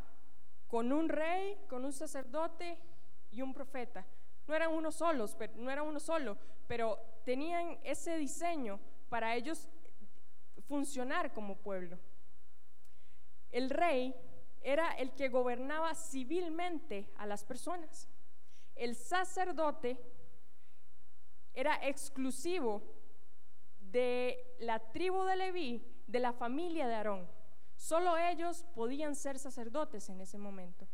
[0.68, 2.78] con un rey, con un sacerdote
[3.32, 4.06] y un profeta.
[4.48, 6.38] No eran uno solos, no uno solo,
[6.68, 9.68] pero tenían ese diseño para ellos
[10.68, 11.98] funcionar como pueblo.
[13.52, 14.16] El rey
[14.62, 18.08] era el que gobernaba civilmente a las personas.
[18.76, 19.98] El sacerdote
[21.56, 22.84] era exclusivo
[23.80, 27.28] de la tribu de Leví, de la familia de Aarón.
[27.76, 30.88] Solo ellos podían ser sacerdotes en ese momento.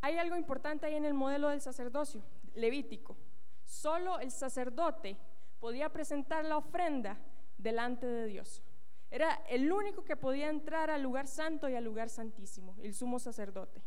[0.00, 2.22] Hay algo importante ahí en el modelo del sacerdocio,
[2.54, 3.16] levítico.
[3.64, 5.16] Solo el sacerdote
[5.58, 7.18] podía presentar la ofrenda
[7.58, 8.62] delante de Dios.
[9.10, 13.18] Era el único que podía entrar al lugar santo y al lugar santísimo, el sumo
[13.18, 13.82] sacerdote.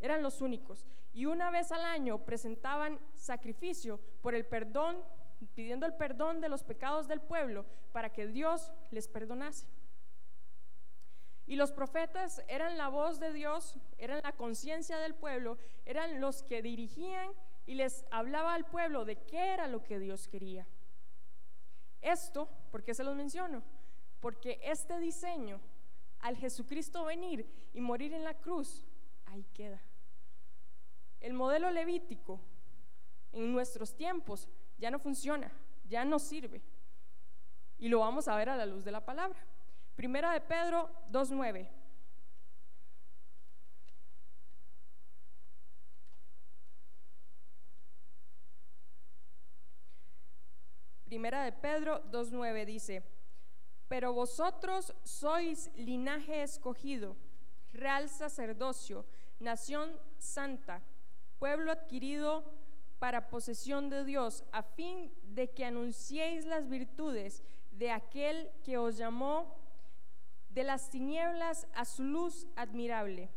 [0.00, 0.86] Eran los únicos.
[1.16, 5.02] Y una vez al año presentaban sacrificio por el perdón,
[5.54, 9.66] pidiendo el perdón de los pecados del pueblo para que Dios les perdonase.
[11.46, 15.56] Y los profetas eran la voz de Dios, eran la conciencia del pueblo,
[15.86, 17.30] eran los que dirigían
[17.64, 20.66] y les hablaba al pueblo de qué era lo que Dios quería.
[22.02, 23.62] Esto, ¿por qué se los menciono?
[24.20, 25.62] Porque este diseño,
[26.18, 28.84] al Jesucristo venir y morir en la cruz,
[29.24, 29.80] ahí queda.
[31.26, 32.38] El modelo levítico
[33.32, 34.48] en nuestros tiempos
[34.78, 35.50] ya no funciona,
[35.88, 36.62] ya no sirve.
[37.78, 39.36] Y lo vamos a ver a la luz de la palabra.
[39.96, 41.68] Primera de Pedro 2.9.
[51.06, 53.02] Primera de Pedro 2.9 dice,
[53.88, 57.16] pero vosotros sois linaje escogido,
[57.72, 59.04] real sacerdocio,
[59.40, 60.84] nación santa,
[61.38, 62.44] pueblo adquirido
[62.98, 68.96] para posesión de Dios, a fin de que anunciéis las virtudes de aquel que os
[68.96, 69.54] llamó
[70.48, 73.28] de las tinieblas a su luz admirable.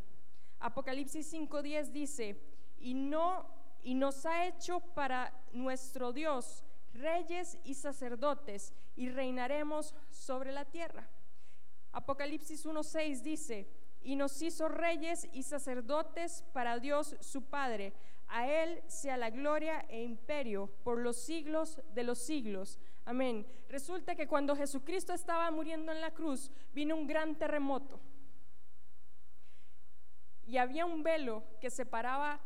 [0.58, 2.40] Apocalipsis 5:10 dice,
[2.78, 3.46] y no
[3.82, 11.08] y nos ha hecho para nuestro Dios reyes y sacerdotes y reinaremos sobre la tierra.
[11.92, 13.68] Apocalipsis 1:6 dice,
[14.02, 17.92] y nos hizo reyes y sacerdotes para Dios su Padre.
[18.28, 22.78] A Él sea la gloria e imperio por los siglos de los siglos.
[23.04, 23.46] Amén.
[23.68, 28.00] Resulta que cuando Jesucristo estaba muriendo en la cruz, vino un gran terremoto.
[30.46, 32.40] Y había un velo que separaba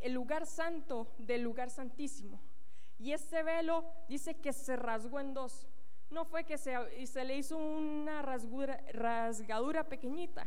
[0.00, 2.40] el lugar santo del lugar santísimo.
[2.98, 5.68] Y este velo dice que se rasgó en dos.
[6.10, 10.46] No fue que se, se le hizo una rasgadura pequeñita,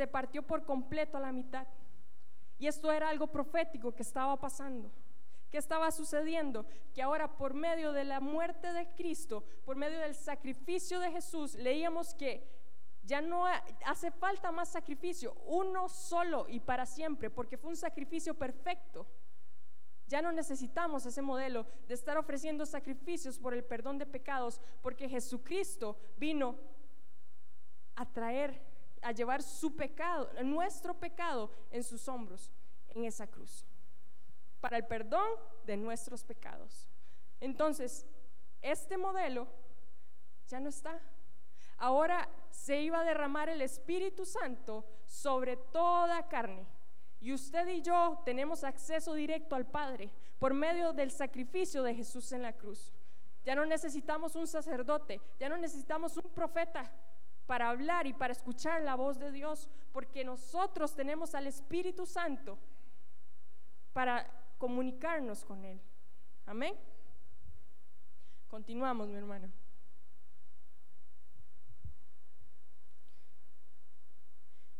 [0.00, 1.66] se partió por completo a la mitad.
[2.58, 4.90] Y esto era algo profético que estaba pasando.
[5.50, 6.64] ¿Qué estaba sucediendo?
[6.94, 11.54] Que ahora por medio de la muerte de Cristo, por medio del sacrificio de Jesús,
[11.54, 12.48] leíamos que
[13.02, 13.44] ya no
[13.84, 19.06] hace falta más sacrificio, uno solo y para siempre, porque fue un sacrificio perfecto.
[20.06, 25.10] Ya no necesitamos ese modelo de estar ofreciendo sacrificios por el perdón de pecados, porque
[25.10, 26.56] Jesucristo vino
[27.96, 28.69] a traer,
[29.02, 32.50] a llevar su pecado, nuestro pecado en sus hombros,
[32.90, 33.64] en esa cruz
[34.60, 35.28] para el perdón
[35.64, 36.88] de nuestros pecados.
[37.40, 38.06] Entonces,
[38.62, 39.48] este modelo
[40.46, 41.00] ya no está.
[41.78, 46.66] Ahora se iba a derramar el Espíritu Santo sobre toda carne.
[47.20, 52.32] Y usted y yo tenemos acceso directo al Padre por medio del sacrificio de Jesús
[52.32, 52.92] en la cruz.
[53.44, 56.92] Ya no necesitamos un sacerdote, ya no necesitamos un profeta
[57.50, 62.56] para hablar y para escuchar la voz de Dios, porque nosotros tenemos al Espíritu Santo
[63.92, 64.24] para
[64.56, 65.80] comunicarnos con Él.
[66.46, 66.78] Amén.
[68.46, 69.50] Continuamos, mi hermano.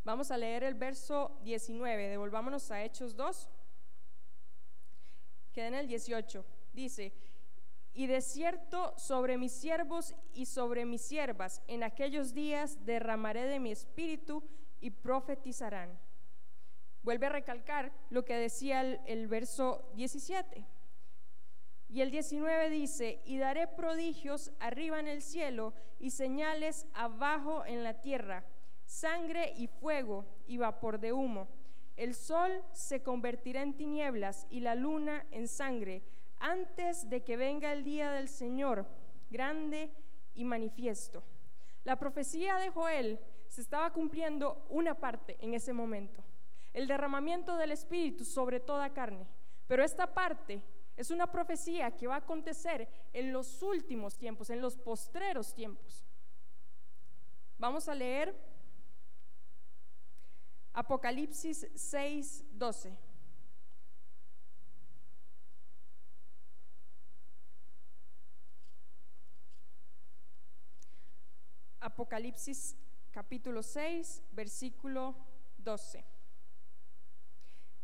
[0.04, 3.48] Vamos a leer el verso 19, devolvámonos a Hechos 2,
[5.52, 6.44] queda en el 18.
[6.72, 7.12] Dice,
[7.92, 13.58] y de cierto sobre mis siervos y sobre mis siervas en aquellos días derramaré de
[13.58, 14.42] mi espíritu
[14.80, 15.98] y profetizarán.
[17.02, 20.66] Vuelve a recalcar lo que decía el, verso 17.
[21.88, 27.82] Y el 19 dice, y daré prodigios arriba en el cielo y señales abajo en
[27.82, 28.44] la tierra,
[28.84, 31.48] sangre y fuego y vapor de humo.
[31.96, 36.02] El sol se convertirá en tinieblas y la luna en sangre
[36.40, 38.86] antes de que venga el día del Señor,
[39.30, 39.92] grande
[40.34, 41.22] y manifiesto.
[41.84, 46.24] La profecía de Joel se estaba cumpliendo una parte en ese momento
[46.72, 49.26] el derramamiento del Espíritu sobre toda carne.
[49.66, 50.62] Pero esta parte
[50.96, 56.04] es una profecía que va a acontecer en los últimos tiempos, en los postreros tiempos.
[57.58, 58.34] Vamos a leer
[60.72, 63.09] Apocalipsis 6, 12.
[71.80, 72.76] Apocalipsis
[73.10, 75.16] capítulo 6, versículo
[75.58, 76.04] 12.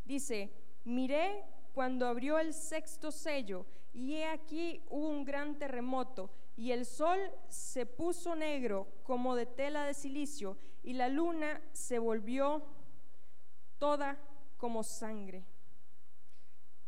[0.05, 0.53] Dice,
[0.85, 6.87] miré cuando abrió el sexto sello y he aquí hubo un gran terremoto y el
[6.87, 7.19] sol
[7.49, 12.63] se puso negro como de tela de silicio y la luna se volvió
[13.79, 14.19] toda
[14.57, 15.45] como sangre.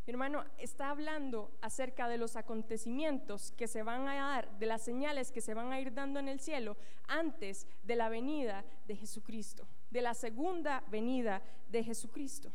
[0.08, 4.80] Mi hermano está hablando acerca de los acontecimientos que se van a dar, de las
[4.80, 6.78] señales que se van a ir dando en el cielo
[7.08, 12.50] antes de la venida de Jesucristo, de la segunda venida de Jesucristo.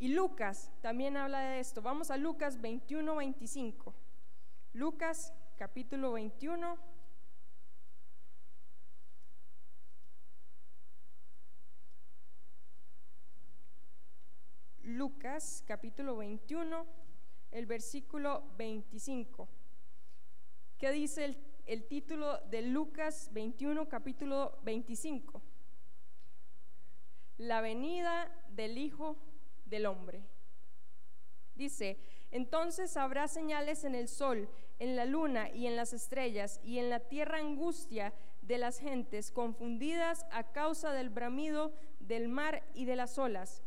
[0.00, 1.80] Y Lucas también habla de esto.
[1.80, 3.94] Vamos a Lucas 21, 25.
[4.72, 6.93] Lucas capítulo 21.
[14.84, 16.86] Lucas capítulo 21,
[17.52, 19.48] el versículo 25.
[20.76, 25.40] ¿Qué dice el, el título de Lucas 21, capítulo 25?
[27.38, 29.16] La venida del Hijo
[29.64, 30.22] del Hombre.
[31.54, 31.98] Dice,
[32.30, 36.90] entonces habrá señales en el sol, en la luna y en las estrellas, y en
[36.90, 38.12] la tierra angustia
[38.42, 43.62] de las gentes, confundidas a causa del bramido del mar y de las olas,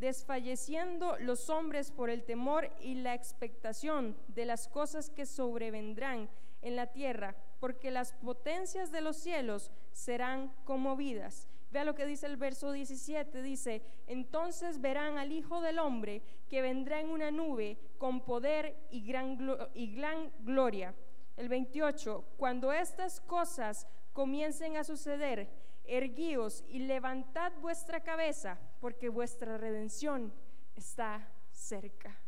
[0.00, 6.28] desfalleciendo los hombres por el temor y la expectación de las cosas que sobrevendrán
[6.62, 11.48] en la tierra, porque las potencias de los cielos serán conmovidas.
[11.70, 16.62] Vea lo que dice el verso 17, dice, entonces verán al Hijo del Hombre que
[16.62, 19.38] vendrá en una nube con poder y gran,
[19.74, 20.94] y gran gloria.
[21.36, 25.48] El 28, cuando estas cosas comiencen a suceder,
[25.84, 30.32] erguíos y levantad vuestra cabeza, porque vuestra redención
[30.76, 32.18] está cerca.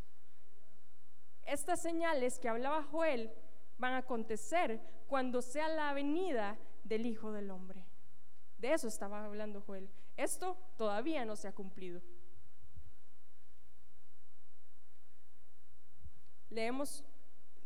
[1.45, 3.33] Estas señales que hablaba Joel
[3.79, 7.85] van a acontecer cuando sea la venida del Hijo del Hombre.
[8.59, 9.91] De eso estaba hablando Joel.
[10.17, 12.01] Esto todavía no se ha cumplido.
[16.51, 17.05] Leemos,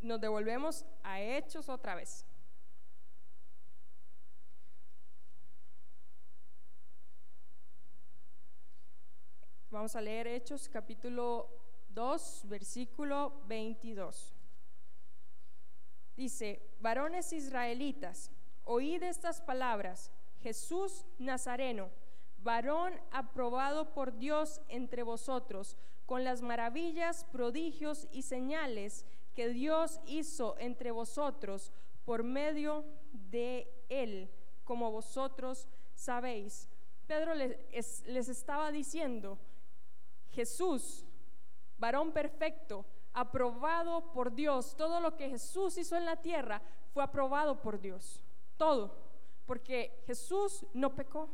[0.01, 2.26] nos devolvemos a Hechos otra vez.
[9.69, 11.49] Vamos a leer Hechos capítulo
[11.89, 14.33] 2, versículo 22.
[16.15, 18.31] Dice, varones israelitas,
[18.63, 20.09] oíd estas palabras.
[20.41, 21.89] Jesús Nazareno,
[22.41, 29.05] varón aprobado por Dios entre vosotros, con las maravillas, prodigios y señales
[29.35, 31.73] que Dios hizo entre vosotros
[32.05, 34.29] por medio de él,
[34.63, 36.69] como vosotros sabéis.
[37.05, 39.37] Pedro les, les estaba diciendo,
[40.37, 41.03] Jesús,
[41.79, 46.61] varón perfecto, aprobado por Dios, todo lo que Jesús hizo en la tierra
[46.93, 48.21] fue aprobado por Dios,
[48.55, 49.07] todo
[49.47, 51.29] porque Jesús no pecó.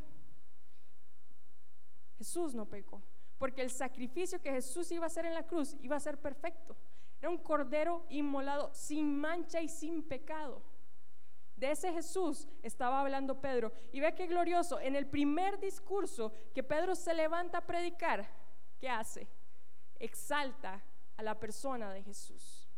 [2.16, 3.02] Jesús no pecó,
[3.38, 6.76] porque el sacrificio que Jesús iba a hacer en la cruz iba a ser perfecto.
[7.18, 10.62] Era un cordero inmolado sin mancha y sin pecado.
[11.56, 13.72] De ese Jesús estaba hablando Pedro.
[13.92, 18.28] Y ve qué glorioso, en el primer discurso que Pedro se levanta a predicar,
[18.78, 19.28] ¿qué hace?
[19.98, 20.82] Exalta
[21.16, 22.68] a la persona de Jesús.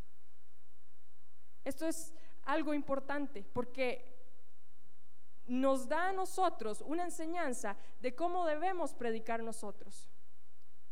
[1.65, 4.15] Esto es algo importante porque
[5.47, 10.09] nos da a nosotros una enseñanza de cómo debemos predicar nosotros.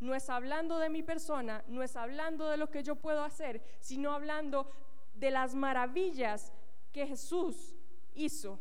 [0.00, 3.62] No es hablando de mi persona, no es hablando de lo que yo puedo hacer,
[3.80, 4.70] sino hablando
[5.14, 6.52] de las maravillas
[6.92, 7.74] que Jesús
[8.14, 8.58] hizo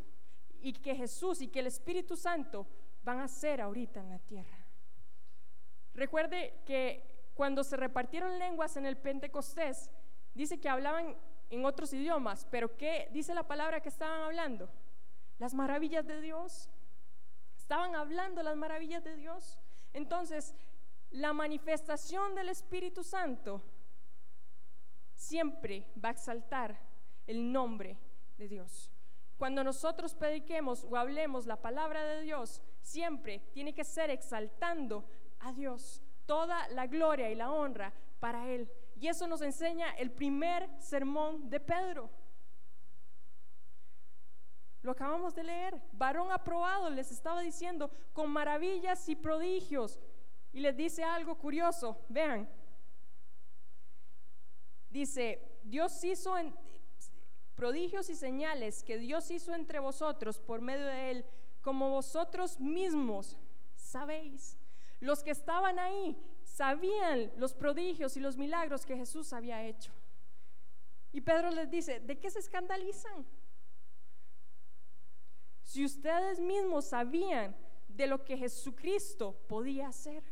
[0.62, 2.68] y que Jesús y que el Espíritu Santo
[3.04, 4.63] van a hacer ahorita en la tierra.
[5.94, 9.92] Recuerde que cuando se repartieron lenguas en el Pentecostés,
[10.34, 11.16] dice que hablaban
[11.50, 14.70] en otros idiomas, pero ¿qué dice la palabra que estaban hablando?
[15.44, 16.70] las maravillas de Dios.
[17.58, 19.60] Estaban hablando las maravillas de Dios.
[19.94, 20.56] Entonces,
[21.12, 23.62] la manifestación del Espíritu Santo
[25.16, 26.78] siempre va a exaltar
[27.28, 27.98] el nombre
[28.38, 28.92] de Dios.
[29.38, 35.04] Cuando nosotros prediquemos o hablemos la palabra de Dios, siempre tiene que ser exaltando
[35.44, 36.02] a Dios.
[36.26, 38.70] Toda la gloria y la honra para Él.
[38.96, 42.10] Y eso nos enseña el primer sermón de Pedro.
[44.82, 45.82] Lo acabamos de leer.
[45.94, 50.00] Varón aprobado les estaba diciendo con maravillas y prodigios.
[50.52, 51.98] Y les dice algo curioso.
[52.10, 52.50] Vean.
[54.90, 56.54] Dice, Dios hizo en,
[57.56, 61.26] prodigios y señales que Dios hizo entre vosotros por medio de él,
[61.62, 63.38] como vosotros mismos
[63.76, 64.58] sabéis.
[65.04, 69.92] Los que estaban ahí sabían los prodigios y los milagros que Jesús había hecho.
[71.12, 73.26] Y Pedro les dice, ¿de qué se escandalizan?
[75.74, 77.56] si ustedes mismos sabían
[77.88, 80.24] de lo que Jesucristo podía hacer,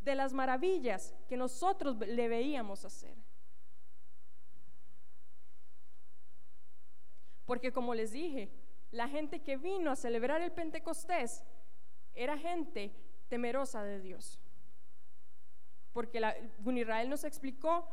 [0.00, 3.16] de las maravillas que nosotros le veíamos hacer.
[7.44, 8.50] Porque como les dije,
[8.90, 11.44] la gente que vino a celebrar el Pentecostés
[12.14, 12.92] era gente
[13.30, 14.38] temerosa de Dios.
[15.92, 17.88] porque la, Israel nos explicó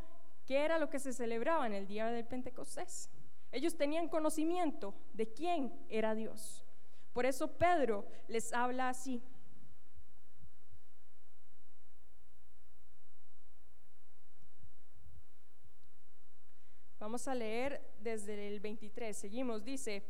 [0.46, 3.10] qué era lo que se celebraba en el día del Pentecostés.
[3.52, 6.66] Ellos tenían conocimiento de quién era Dios.
[7.14, 9.22] Por eso Pedro les habla así.
[17.00, 20.04] Vamos a leer desde el 23, seguimos, dice,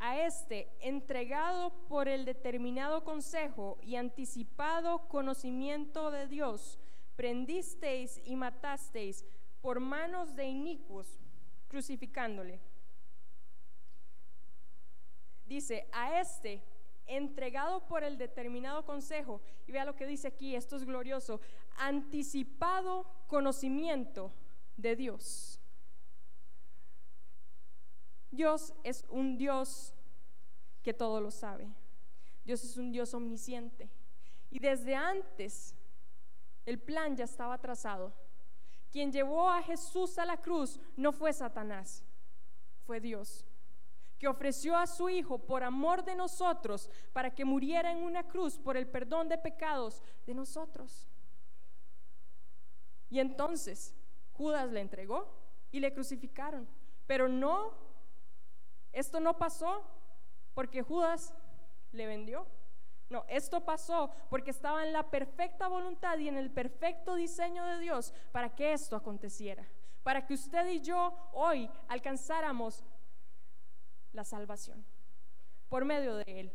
[0.00, 6.78] a este, entregado por el determinado consejo y anticipado conocimiento de Dios,
[7.16, 9.24] prendisteis y matasteis
[9.60, 11.18] por manos de inicuos,
[11.68, 12.60] crucificándole.
[15.46, 16.62] Dice, a este,
[17.06, 21.40] entregado por el determinado consejo, y vea lo que dice aquí, esto es glorioso,
[21.76, 24.32] anticipado conocimiento
[24.76, 25.57] de Dios.
[28.30, 29.94] Dios es un Dios
[30.82, 31.68] que todo lo sabe.
[32.44, 33.90] Dios es un Dios omnisciente.
[34.50, 35.74] Y desde antes
[36.64, 38.12] el plan ya estaba trazado.
[38.90, 42.04] Quien llevó a Jesús a la cruz no fue Satanás,
[42.86, 43.44] fue Dios,
[44.18, 48.58] que ofreció a su Hijo por amor de nosotros para que muriera en una cruz
[48.58, 51.06] por el perdón de pecados de nosotros.
[53.10, 53.94] Y entonces
[54.32, 55.28] Judas le entregó
[55.70, 56.66] y le crucificaron,
[57.06, 57.87] pero no
[58.92, 59.82] esto no pasó
[60.54, 61.34] porque Judas
[61.92, 62.46] le vendió.
[63.10, 67.78] No, esto pasó porque estaba en la perfecta voluntad y en el perfecto diseño de
[67.78, 69.66] Dios para que esto aconteciera.
[70.02, 72.84] Para que usted y yo hoy alcanzáramos
[74.12, 74.84] la salvación
[75.68, 76.52] por medio de Él.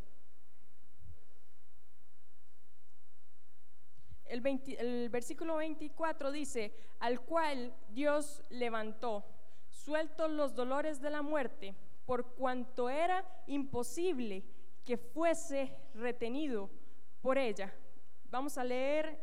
[4.25, 4.45] El,
[4.79, 9.23] el, versículo 24 dice, al cual Dios levantó,
[9.69, 11.75] sueltos los dolores de la muerte
[12.05, 14.43] por cuanto era imposible
[14.83, 16.69] que fuese retenido
[17.21, 17.73] por ella.
[18.29, 19.19] Vamos a leer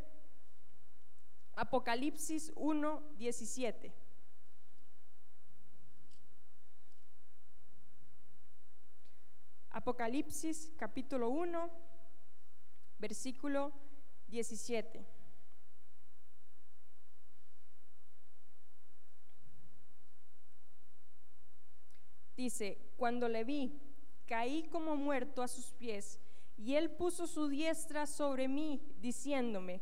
[1.55, 3.93] Apocalipsis 1, 17.
[9.69, 11.69] Apocalipsis capítulo 1,
[12.99, 13.71] versículo
[14.27, 15.20] 17.
[22.41, 23.71] Dice, cuando le vi,
[24.25, 26.19] caí como muerto a sus pies,
[26.57, 29.79] y él puso su diestra sobre mí, diciéndome,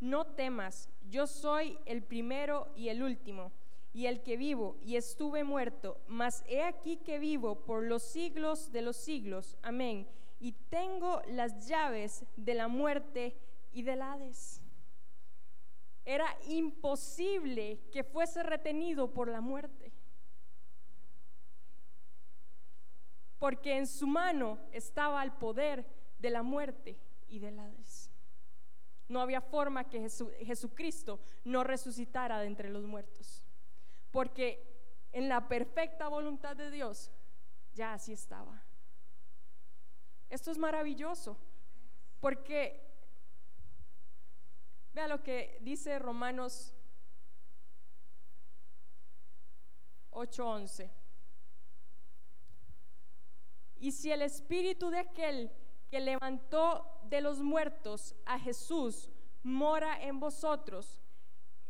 [0.00, 3.52] no temas, yo soy el primero y el último,
[3.92, 8.72] y el que vivo, y estuve muerto, mas he aquí que vivo por los siglos
[8.72, 9.56] de los siglos.
[9.62, 10.08] Amén.
[10.40, 13.36] Y tengo las llaves de la muerte
[13.72, 14.60] y del Hades.
[16.04, 19.92] Era imposible que fuese retenido por la muerte.
[23.40, 25.84] Porque en su mano estaba el poder
[26.18, 28.10] de la muerte y del Hades.
[29.08, 30.08] No había forma que
[30.44, 33.42] Jesucristo no resucitara de entre los muertos,
[34.12, 34.62] porque
[35.10, 37.10] en la perfecta voluntad de Dios
[37.72, 38.62] ya así estaba.
[40.28, 41.38] Esto es maravilloso,
[42.20, 42.86] porque
[44.92, 46.74] vea lo que dice Romanos
[50.10, 50.99] 8:11.
[53.80, 55.50] Y si el espíritu de aquel
[55.90, 59.10] que levantó de los muertos a Jesús
[59.42, 61.00] mora en vosotros,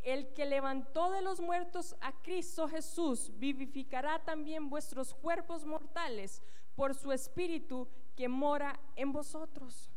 [0.03, 6.41] el que levantó de los muertos a Cristo Jesús vivificará también vuestros cuerpos mortales
[6.75, 9.89] por su espíritu que mora en vosotros.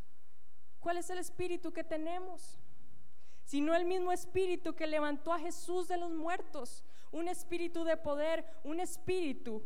[0.79, 2.61] ¿Cuál es el espíritu que tenemos?
[3.45, 8.45] Sino el mismo espíritu que levantó a Jesús de los muertos, un espíritu de poder,
[8.65, 9.63] un espíritu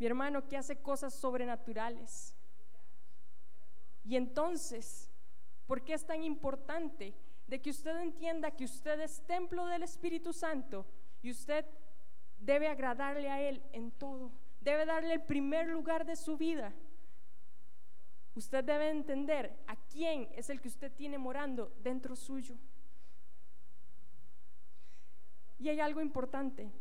[0.00, 2.34] mi hermano que hace cosas sobrenaturales.
[4.02, 5.10] Y entonces,
[5.66, 7.14] ¿por qué es tan importante
[7.46, 10.86] de que usted entienda que usted es templo del Espíritu Santo
[11.20, 11.66] y usted
[12.38, 14.32] debe agradarle a Él en todo?
[14.62, 16.72] Debe darle el primer lugar de su vida.
[18.34, 22.56] Usted debe entender a quién es el que usted tiene morando dentro suyo.
[25.58, 26.72] Y hay algo importante.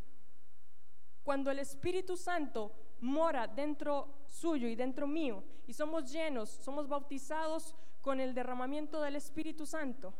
[1.22, 7.76] Cuando el Espíritu Santo mora dentro suyo y dentro mío y somos llenos, somos bautizados
[8.02, 10.14] con el derramamiento del Espíritu Santo,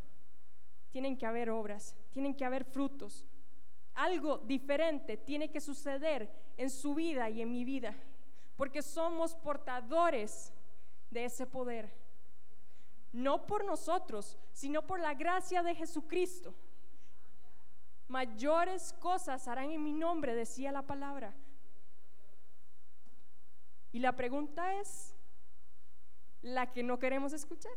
[0.92, 3.26] tienen que haber obras, tienen que haber frutos.
[3.96, 7.96] Algo diferente tiene que suceder en su vida y en mi vida,
[8.58, 10.54] porque somos portadores
[11.10, 11.92] de ese poder.
[13.12, 16.54] No por nosotros, sino por la gracia de Jesucristo.
[18.08, 21.34] Mayores cosas harán en mi nombre, decía la palabra.
[23.92, 25.16] Y la pregunta es
[26.42, 27.74] la que no queremos escuchar.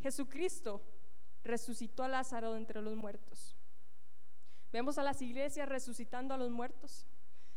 [0.00, 0.82] Jesucristo
[1.42, 3.56] resucitó a Lázaro de entre los muertos.
[4.72, 7.06] Vemos a las iglesias resucitando a los muertos.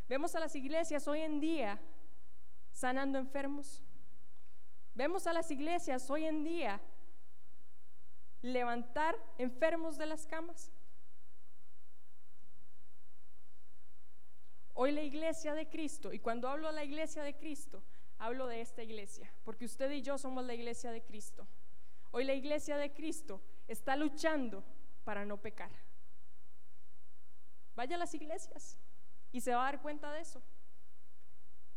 [0.07, 1.79] Vemos a las iglesias hoy en día
[2.71, 3.83] sanando enfermos.
[4.95, 6.79] Vemos a las iglesias hoy en día
[8.41, 10.71] levantar enfermos de las camas.
[14.81, 17.83] Hoy la iglesia de Cristo, y cuando hablo de la iglesia de Cristo,
[18.17, 21.45] hablo de esta iglesia, porque usted y yo somos la iglesia de Cristo.
[22.11, 24.63] Hoy la iglesia de Cristo está luchando
[25.03, 25.69] para no pecar.
[27.75, 28.77] Vaya a las iglesias
[29.33, 30.41] y se va a dar cuenta de eso.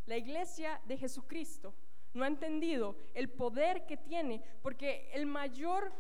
[0.07, 1.74] La iglesia de Jesucristo
[2.14, 5.92] no ha entendido el poder que tiene, porque el mayor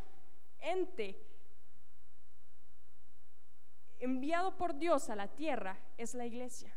[0.60, 1.20] ente
[3.98, 6.72] enviado por Dios a la tierra es la iglesia.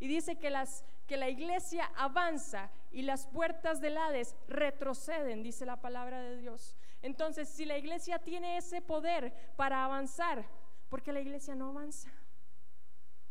[0.00, 5.66] Y dice que, las, que la iglesia avanza y las puertas del Hades retroceden, dice
[5.66, 6.76] la palabra de Dios.
[7.02, 10.46] Entonces, si la iglesia tiene ese poder para avanzar,
[10.88, 12.10] ¿por qué la iglesia no avanza?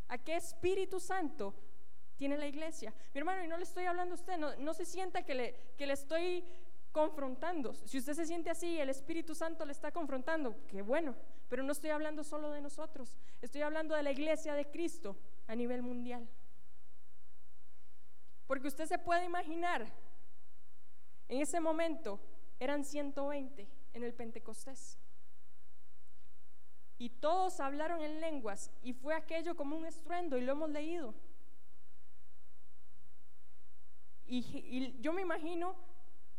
[0.07, 1.55] ¿A qué Espíritu Santo
[2.15, 2.93] tiene la iglesia?
[3.13, 5.87] Mi hermano, y no le estoy hablando a usted, no, se sienta que le, que
[5.87, 6.45] le estoy
[6.91, 7.73] confrontando.
[7.73, 11.15] Si usted se siente así, el Espíritu Santo le está confrontando, qué bueno,
[11.49, 15.55] pero no estoy hablando solo de nosotros, estoy hablando de la iglesia de Cristo a
[15.55, 16.29] nivel mundial.
[18.47, 19.87] Porque usted se puede imaginar,
[21.29, 22.19] en ese momento
[22.59, 24.97] eran 120 en el Pentecostés.
[26.97, 31.13] Y todos hablaron en lenguas y fue aquello como un estruendo y lo hemos leído.
[34.25, 35.75] Y, yo me imagino,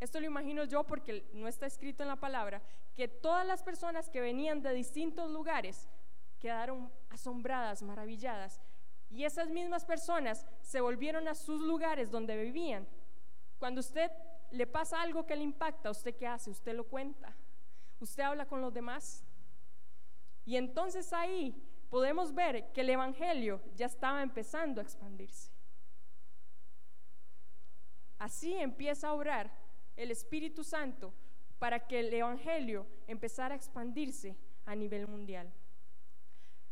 [0.01, 2.63] esto lo imagino yo porque no está escrito en la palabra,
[2.95, 5.89] que todas las personas que venían de distintos lugares
[6.39, 8.61] quedaron asombradas, maravilladas.
[9.15, 12.85] Y esas mismas personas se volvieron a sus lugares donde vivían.
[13.61, 14.11] Cuando usted
[14.51, 16.51] le pasa algo que le impacta, ¿usted qué hace?
[16.51, 17.33] Usted lo cuenta.
[18.01, 19.25] Usted habla con los demás.
[20.45, 21.55] Y entonces ahí
[21.91, 25.53] podemos ver que el Evangelio ya estaba empezando a expandirse.
[28.19, 29.49] Así empieza a orar
[29.95, 31.15] el Espíritu Santo
[31.61, 34.37] para que el Evangelio empezara a expandirse
[34.67, 35.53] a nivel mundial.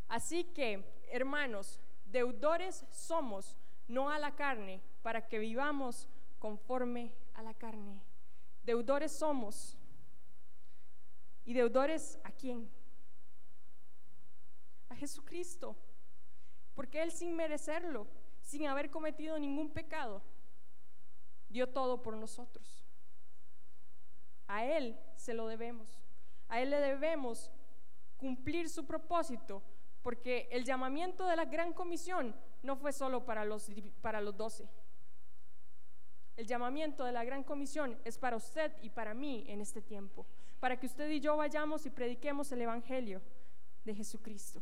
[0.09, 1.79] Así que, hermanos,
[2.13, 3.57] deudores somos,
[3.87, 6.07] no a la carne, para que vivamos
[6.39, 8.01] conforme a la carne.
[8.63, 9.77] Deudores somos.
[11.43, 12.69] ¿Y deudores a quién?
[14.89, 15.75] A Jesucristo.
[16.75, 18.07] Porque Él sin merecerlo,
[18.41, 20.21] sin haber cometido ningún pecado,
[21.49, 22.85] dio todo por nosotros.
[24.47, 25.99] A Él se lo debemos.
[26.47, 27.51] A Él le debemos
[28.17, 29.63] cumplir su propósito,
[30.03, 34.69] porque el llamamiento de la gran comisión no fue solo para los, para los doce
[36.35, 40.25] el llamamiento de la Gran Comisión es para usted y para mí en este tiempo,
[40.59, 43.21] para que usted y yo vayamos y prediquemos el Evangelio
[43.85, 44.61] de Jesucristo.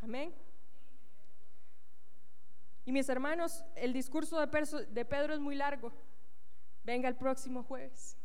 [0.00, 0.34] Amén.
[2.84, 5.92] Y mis hermanos, el discurso de Pedro es muy largo.
[6.84, 8.16] Venga el próximo jueves.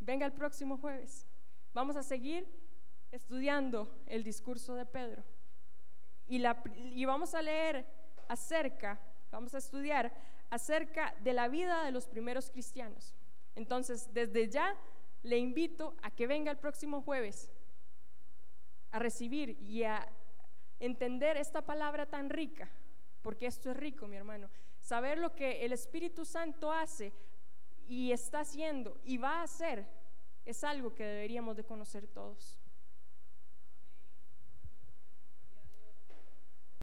[0.00, 1.26] Venga el próximo jueves.
[1.74, 2.48] Vamos a seguir
[3.12, 5.24] estudiando el discurso de Pedro.
[6.26, 7.86] Y, la, y vamos a leer
[8.28, 9.00] acerca,
[9.30, 10.12] vamos a estudiar
[10.50, 13.14] acerca de la vida de los primeros cristianos.
[13.54, 14.76] Entonces, desde ya
[15.22, 17.50] le invito a que venga el próximo jueves
[18.90, 20.08] a recibir y a
[20.80, 22.70] entender esta palabra tan rica,
[23.22, 24.48] porque esto es rico, mi hermano.
[24.80, 27.12] Saber lo que el Espíritu Santo hace
[27.86, 29.86] y está haciendo y va a hacer
[30.44, 32.57] es algo que deberíamos de conocer todos.